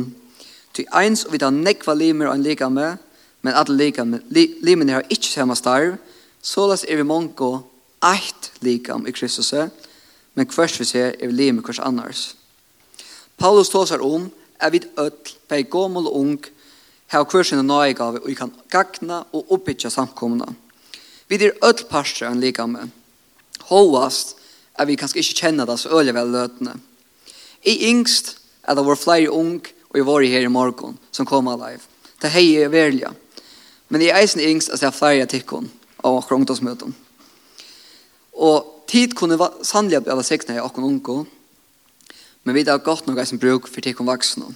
ty 0.75 0.85
eins 0.99 1.25
og 1.25 1.33
vi 1.33 1.39
tar 1.39 1.55
nekva 1.55 1.95
limer 1.95 2.27
og 2.29 2.35
en 2.35 2.43
likame, 2.43 2.97
men 3.43 3.55
alle 3.55 3.77
likame, 3.79 4.21
li, 4.35 4.49
limene 4.67 4.99
har 4.99 5.07
ikke 5.07 5.31
samme 5.31 5.57
starv, 5.57 5.95
såles 6.43 6.83
er 6.89 6.99
vi 6.99 7.07
mongo 7.07 7.61
eit 8.03 8.51
likam 8.61 9.07
i 9.07 9.15
Kristus, 9.15 9.55
men 10.35 10.47
kvørs 10.51 10.79
vi 10.81 10.85
ser 10.85 11.15
er 11.15 11.31
vi 11.31 11.39
limer 11.39 11.63
kvørs 11.63 11.79
annars. 11.79 12.35
Paulus 13.39 13.71
tåsar 13.71 14.03
om 14.03 14.31
at 14.59 14.73
vi 14.73 14.83
ødel, 14.99 15.35
bei 15.49 15.63
gommel 15.63 16.07
og 16.07 16.17
ung, 16.17 16.47
har 17.07 17.25
kvørsin 17.25 17.63
og 17.63 17.65
nøyegave, 17.65 18.21
og 18.21 18.29
vi 18.29 18.35
kan 18.35 18.53
gagna 18.71 19.23
og 19.33 19.53
oppbytja 19.55 19.91
samkomna. 19.91 20.45
Vi 21.29 21.37
er 21.45 21.55
öll 21.63 21.87
parstra 21.89 22.27
av 22.27 22.33
en 22.33 22.41
likame. 22.41 22.91
hovast, 23.69 24.37
er 24.79 24.87
vi 24.87 24.97
kanskje 24.97 25.21
ikke 25.21 25.41
kjenner 25.43 25.67
det 25.67 25.79
så 25.81 25.91
øyelig 25.93 26.15
vel 26.15 26.31
løtene. 26.33 26.75
I 27.65 27.91
yngst 27.91 28.38
at 28.69 28.77
det 28.77 28.85
var 28.85 29.01
flere 29.01 29.33
ung 29.33 29.63
og 29.89 29.97
jeg 29.97 30.07
var 30.07 30.27
her 30.29 30.45
i 30.45 30.53
morgen 30.53 30.99
som 31.11 31.27
kom 31.27 31.49
alive. 31.49 31.81
Det 32.21 32.31
hei 32.35 32.53
jeg 32.59 32.73
velja. 32.73 33.15
Men 33.89 34.05
jeg 34.05 34.17
eisen 34.21 34.45
yngst 34.45 34.73
at 34.75 34.83
jeg 34.85 34.95
flere 34.95 35.29
tikkun 35.31 35.71
av 36.05 36.19
akkur 36.19 36.37
ungdomsmøten. 36.37 36.93
Og 38.37 38.85
tid 38.91 39.17
kunne 39.17 39.39
sannelig 39.65 40.03
bli 40.05 40.13
av 40.13 40.23
sekna 40.27 40.59
i 40.59 40.63
akkur 40.63 40.85
ungo, 40.85 41.23
men 42.45 42.55
vi 42.55 42.65
har 42.69 42.85
godt 42.85 43.09
nok 43.09 43.19
eisen 43.19 43.41
bruk 43.41 43.69
for 43.69 43.85
tikkun 43.85 44.09
vaksne. 44.09 44.53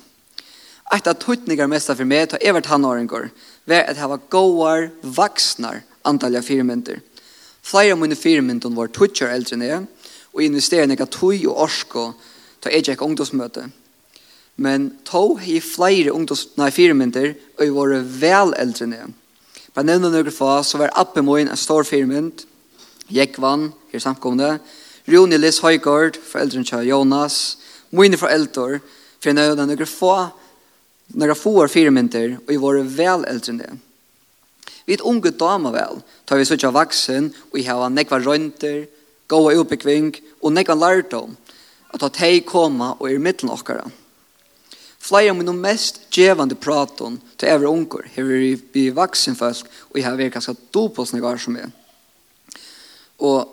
Eit 0.93 1.09
av 1.09 1.17
tøytningar 1.17 1.71
mesta 1.73 1.97
for 1.97 2.05
meg, 2.05 2.29
til 2.29 2.45
evert 2.45 2.69
hanåringar, 2.69 3.31
var 3.65 3.89
at 3.89 3.97
jeg 3.97 4.11
var 4.13 4.27
gåar 4.29 4.91
vaksnar 5.03 5.81
antalja 6.05 6.43
firmyndir. 6.45 7.01
Flere 7.63 7.95
av 7.95 8.01
mine 8.01 8.19
firmyndir 8.19 8.75
var 8.77 8.93
tøytjar 8.93 9.33
eldre 9.33 9.57
enn 9.57 9.65
jeg, 9.65 9.87
og 10.33 10.45
investerade 10.45 10.93
nekka 10.93 11.09
tøy 11.09 11.47
og 11.47 11.63
orsko 11.65 12.11
ta 12.61 12.73
jeg 12.73 12.85
gikk 12.91 13.05
ungdomsmøte 13.05 13.71
men 14.57 14.91
to 15.09 15.39
i 15.41 15.59
flere 15.65 16.13
ungdoms, 16.13 16.49
nei, 16.61 16.71
fire 16.75 16.95
mynter, 16.95 17.35
og 17.57 17.65
jeg 17.65 17.75
var 17.77 17.95
vel 18.23 18.55
eldre 18.61 18.87
enn 18.87 18.97
jeg. 18.97 19.13
Bare 19.73 19.89
nevne 19.89 20.11
noen 20.13 20.35
få, 20.35 20.51
så 20.67 20.81
var 20.81 20.93
Appemoen 21.01 21.49
en 21.49 21.61
stor 21.61 21.87
fire 21.89 22.09
mynt, 22.09 22.45
Jekvann, 23.13 23.71
her 23.93 24.03
samkomne, 24.03 24.59
Rune 25.09 25.39
Liss 25.41 25.63
Høygaard, 25.65 26.19
foreldren 26.21 26.67
til 26.69 26.87
Jonas, 26.87 27.39
mine 27.91 28.21
foreldre, 28.21 28.83
for 29.21 29.31
jeg 29.31 29.39
nevne 29.39 29.67
noen 29.67 29.89
få, 29.89 30.13
noen 31.17 31.39
få 31.39 31.55
er 31.63 31.73
fire 31.73 31.95
mynter, 31.95 32.37
og 32.45 32.53
jeg 32.53 32.63
var 32.63 32.83
vel 32.99 33.27
eldre 33.33 33.57
ned. 33.57 33.81
Vi 34.87 34.97
er 34.97 35.07
unge 35.07 35.31
damer 35.39 35.75
vel, 35.75 36.03
tar 36.27 36.41
vi 36.41 36.47
sånn 36.47 36.75
vaksen, 36.75 37.31
og 37.53 37.59
jeg 37.59 37.71
har 37.71 37.93
nekva 37.93 38.21
røynter, 38.21 38.85
gåa 39.31 39.57
utbyggving, 39.63 40.13
og 40.43 40.53
nekva 40.53 40.77
lærdom, 40.77 41.37
at 41.93 42.01
ta 42.03 42.09
teg 42.13 42.45
koma 42.49 42.95
og 42.99 43.09
er 43.09 43.23
mittlen 43.23 43.53
okkara. 43.53 43.85
Flere 45.03 45.31
av 45.31 45.37
mine 45.37 45.53
mest 45.59 46.05
djevande 46.15 46.55
praton 46.55 47.17
til 47.37 47.51
evre 47.51 47.71
unger, 47.71 48.07
her 48.15 48.25
vi 48.25 48.55
vi 48.73 48.91
vaksen 48.95 49.35
folk, 49.37 49.67
og 49.91 49.99
jeg 49.99 50.07
har 50.07 50.17
vært 50.17 50.37
ganske 50.37 50.55
dopåsnegar 50.73 51.37
som 51.37 51.57
är. 51.57 51.71
Og 53.19 53.49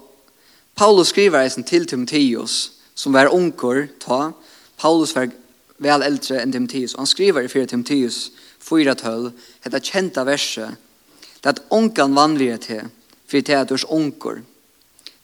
Paulus 0.76 1.08
skriver 1.08 1.40
eisen 1.40 1.64
til 1.64 1.86
Timotheus, 1.86 2.72
som 2.96 3.14
var 3.14 3.34
unger, 3.34 3.88
ta. 4.00 4.32
Paulus 4.78 5.16
var 5.16 5.30
vel 5.78 6.04
eldre 6.04 6.42
enn 6.42 6.52
Timotheus, 6.52 6.94
og 6.94 7.00
han 7.00 7.08
skriver 7.08 7.42
i 7.42 7.48
4 7.52 7.66
Timotheus 7.66 8.32
4-12, 8.64 9.32
dette 9.64 9.82
kjenta 9.84 10.24
verset, 10.24 10.78
det 11.44 11.50
at 11.50 11.62
ongan 11.70 12.16
vanlige 12.16 12.58
til, 12.58 12.88
for 13.28 13.40
det 13.40 13.56
er 13.56 13.68
dørs 13.68 13.86
unger. 13.90 14.42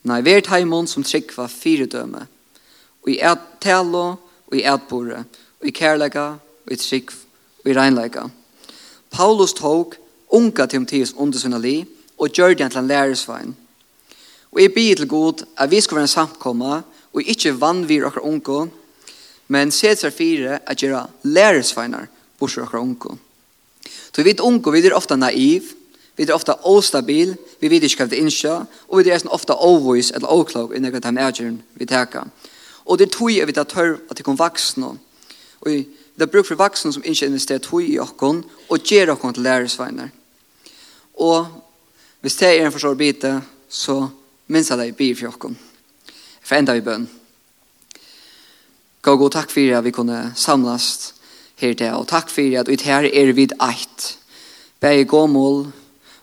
Nei, 0.04 0.22
er 0.22 0.50
heimon 0.50 0.88
som 0.88 1.04
trykva 1.04 1.48
fire 1.48 1.86
døme, 1.86 2.28
og 3.04 3.10
i 3.10 3.20
et 3.20 3.50
talo, 3.62 4.06
og 4.48 4.56
i 4.56 4.64
et 4.64 4.88
bordet, 4.90 5.26
i 5.64 5.72
kærleika, 5.72 6.34
i 6.72 6.76
trygg, 6.76 7.12
i 7.66 7.74
reinleika. 7.74 8.28
Paulus 9.12 9.54
tok 9.54 9.96
unga 10.30 10.66
Timotheus 10.66 11.14
under 11.18 11.40
sinna 11.40 11.58
li, 11.58 11.86
og 12.18 12.30
gjør 12.30 12.54
det 12.54 12.72
til 12.72 12.80
en 12.80 12.88
lærersvein. 12.88 13.56
Og 14.52 14.62
jeg 14.62 14.74
byr 14.74 14.96
til 14.96 15.08
god 15.08 15.46
at 15.58 15.72
vi 15.72 15.82
skal 15.82 15.96
være 15.96 16.04
en 16.04 16.08
samkomma, 16.08 16.82
og 17.14 17.22
ikke 17.22 17.56
vannvir 17.62 18.06
okker 18.08 18.26
unga, 18.26 18.66
men 19.48 19.72
set 19.72 20.02
seg 20.02 20.14
fire 20.14 20.60
at 20.66 20.78
gjøre 20.78 21.06
lærersveinar 21.24 22.08
bors 22.40 22.58
okker 22.58 22.80
unga. 22.80 23.16
Så 23.86 24.22
vi 24.22 24.30
vet 24.30 24.40
unga, 24.40 24.72
vi 24.72 24.86
er 24.86 24.96
ofta 24.96 25.16
naiv, 25.16 25.74
vi 26.16 26.24
er 26.24 26.34
ofta 26.34 26.56
ostabil, 26.64 27.36
vi 27.60 27.70
vet 27.70 27.84
ikke 27.84 28.06
hva 28.06 28.10
det 28.12 28.20
innskja, 28.24 28.62
og 28.88 29.04
vi 29.04 29.12
er 29.12 29.28
ofta 29.28 29.58
ovois 29.60 30.12
eller 30.16 30.32
oklok 30.32 30.76
innan 30.76 30.94
hva 30.96 31.04
det 31.04 31.18
er 31.20 31.58
vi 31.76 31.86
teka. 31.86 32.24
Og 32.86 33.00
det 33.00 33.12
tog 33.12 33.32
jeg 33.34 33.48
vi 33.48 33.54
tar 33.54 33.68
tørv 33.68 34.00
at 34.10 34.18
det 34.18 34.26
kom 34.26 34.40
vaksne, 34.40 34.96
Og 35.66 35.72
det 35.72 36.22
er 36.22 36.32
bruk 36.32 36.46
for 36.46 36.60
vaksne 36.60 36.94
som 36.94 37.04
ikke 37.04 37.26
investerer 37.26 37.64
tog 37.64 37.84
i 37.84 37.98
okken, 38.00 38.44
og 38.70 38.80
gjør 38.86 39.16
okken 39.16 39.34
til 39.34 39.44
læresveiner. 39.44 40.10
Og 41.16 41.48
hvis 42.22 42.36
det 42.36 42.48
er 42.48 42.66
en 42.66 42.72
forstår 42.72 42.94
bite, 42.94 43.42
så 43.70 44.08
minns 44.48 44.70
jeg 44.70 44.78
deg 44.78 44.92
i 44.94 44.98
bil 44.98 45.16
for 45.18 45.34
okken. 45.34 45.58
For 46.46 46.56
enda 46.56 46.76
vi 46.78 46.86
bøn. 46.86 47.08
Gå 49.02 49.16
god 49.18 49.34
takk 49.34 49.52
for 49.54 49.78
at 49.78 49.86
vi 49.86 49.94
kunne 49.94 50.20
samles 50.36 51.14
her 51.62 51.74
til, 51.74 51.94
og 51.94 52.08
takk 52.08 52.30
for 52.30 52.60
at 52.60 52.70
ut 52.70 52.86
her 52.86 53.10
er 53.10 53.34
vid 53.34 53.56
eit. 53.62 54.06
Begge 54.82 55.06
gåmål 55.10 55.66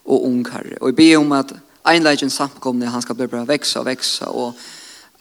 og 0.04 0.24
unger. 0.26 0.76
Og 0.80 0.92
jeg 0.92 0.96
ber 0.96 1.18
om 1.18 1.32
at 1.32 1.54
einleggen 1.88 2.30
samkomne, 2.30 2.90
han 2.90 3.02
skal 3.02 3.18
bli 3.18 3.26
bra 3.26 3.42
veksa 3.48 3.80
og 3.80 3.86
veksa, 3.86 4.30
og 4.30 4.54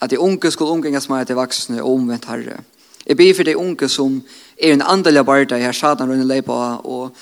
at 0.02 0.10
de 0.10 0.20
unge 0.20 0.52
skulle 0.52 0.72
omgjengas 0.72 1.10
meg 1.10 1.28
til 1.28 1.38
vaksne 1.38 1.82
og 1.82 1.94
omvendt 1.94 2.30
herre. 2.30 2.62
Jeg 3.06 3.18
ber 3.18 3.34
for 3.34 3.48
de 3.48 3.58
unge 3.58 3.90
som 3.90 4.20
er 4.58 4.74
en 4.74 4.82
andelig 4.86 5.26
barda 5.26 5.58
her 5.58 5.74
satan 5.74 6.10
rundt 6.10 6.28
leipa 6.30 6.58
og 6.84 7.16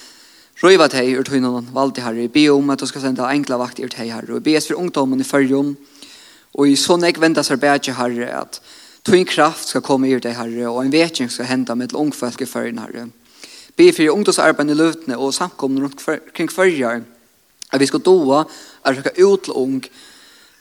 røyva 0.63 0.89
teg 0.91 1.13
ur 1.15 1.27
tøynen 1.27 1.69
valgte 1.73 2.03
herre. 2.03 2.25
Jeg 2.25 2.33
ber 2.33 2.57
om 2.57 2.73
at 2.73 2.81
du 2.81 2.87
skal 2.89 3.05
sende 3.05 3.27
enkla 3.27 3.59
vakt 3.61 3.79
ur 3.79 3.91
teg 3.91 4.11
herre. 4.11 4.27
Og 4.33 4.41
jeg 4.41 4.47
ber 4.49 4.65
for 4.65 4.81
ungdommen 4.81 5.21
i 5.21 5.27
fyrjum 5.27 5.75
og 6.57 6.67
i 6.67 6.75
sånn 6.79 7.05
jeg 7.05 7.19
venter 7.21 7.45
seg 7.45 7.61
bedre 7.61 7.95
herre 7.95 8.27
at 8.41 8.59
tøyn 9.07 9.27
kraft 9.29 9.71
skal 9.71 9.85
komme 9.85 10.09
ur 10.11 10.23
teg 10.23 10.35
herre 10.35 10.67
og 10.67 10.81
en 10.83 10.91
vetjeng 10.91 11.31
skal 11.31 11.47
henda 11.47 11.75
med 11.79 11.95
ungfolk 11.95 12.41
i 12.43 12.49
fyrjon 12.49 12.83
herre. 12.83 13.07
Be 13.79 13.91
for 13.95 14.11
ungdomsarbeid 14.11 14.73
i 14.73 14.75
løvtene 14.75 15.17
og 15.17 15.33
samkomne 15.33 15.85
rundt 15.85 16.03
kring 16.35 16.51
fyrjar 16.51 17.05
at 17.69 17.79
vi 17.79 17.87
skal 17.87 18.03
doa 18.03 18.43
er 18.85 18.97
skal 18.99 19.25
ut 19.25 19.43
til 19.45 19.55
ung 19.55 19.83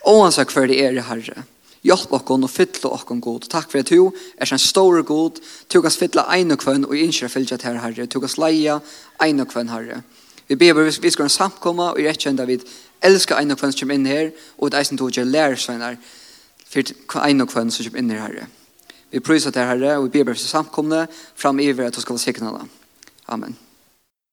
og 0.06 0.22
han 0.22 0.32
skal 0.32 0.52
hver 0.52 0.68
det 0.70 0.78
er 0.84 1.00
herre. 1.08 1.44
Hjelp 1.88 2.12
okkon 2.12 2.44
og 2.44 2.52
fytle 2.52 2.90
okkon 2.92 3.20
god. 3.24 3.48
Takk 3.48 3.70
for 3.72 3.80
at 3.80 3.88
du 3.88 4.10
er 4.36 4.52
en 4.52 4.60
stor 4.60 5.02
god. 5.02 5.40
Du 5.72 5.80
kan 5.80 5.94
fytle 5.94 6.26
ein 6.28 6.52
og 6.52 6.60
kvann 6.60 6.84
og 6.84 6.96
innskjer 6.96 7.32
fylgja 7.32 7.56
til 7.56 7.78
herre. 7.80 8.06
Du 8.06 8.20
kan 8.20 8.34
leia 8.36 8.78
ein 9.24 9.40
og 9.40 9.48
kvann 9.48 9.72
herre. 9.72 10.02
Vi 10.48 10.56
ber 10.56 10.84
vi 10.84 11.10
skal 11.10 11.30
samkomma 11.30 11.90
og 11.92 11.98
rett 11.98 12.16
rettjenda 12.16 12.44
vid 12.44 12.64
elska 13.02 13.36
ein 13.36 13.50
og 13.50 13.58
kvann 13.58 13.72
som 13.72 13.90
inn 13.90 14.06
her 14.06 14.30
og 14.58 14.68
et 14.68 14.80
eisen 14.80 14.98
tog 14.98 15.12
gjør 15.12 15.28
lærersveinar 15.28 15.96
for 16.68 17.20
ein 17.24 17.40
og 17.40 17.48
kvann 17.48 17.70
som 17.70 17.84
kommer 17.84 17.98
inn 17.98 18.10
her 18.10 18.20
herre. 18.20 18.46
Vi 19.10 19.20
prøyser 19.20 19.50
til 19.50 19.62
herre 19.62 19.98
og 19.98 20.12
vi 20.12 20.22
ber 20.24 20.32
vi 20.32 20.38
samkomne 20.38 21.06
fram 21.36 21.60
i 21.60 21.70
at 21.70 21.96
du 21.96 22.00
skal 22.00 22.18
sikna 22.18 22.66
Amen. 23.28 23.67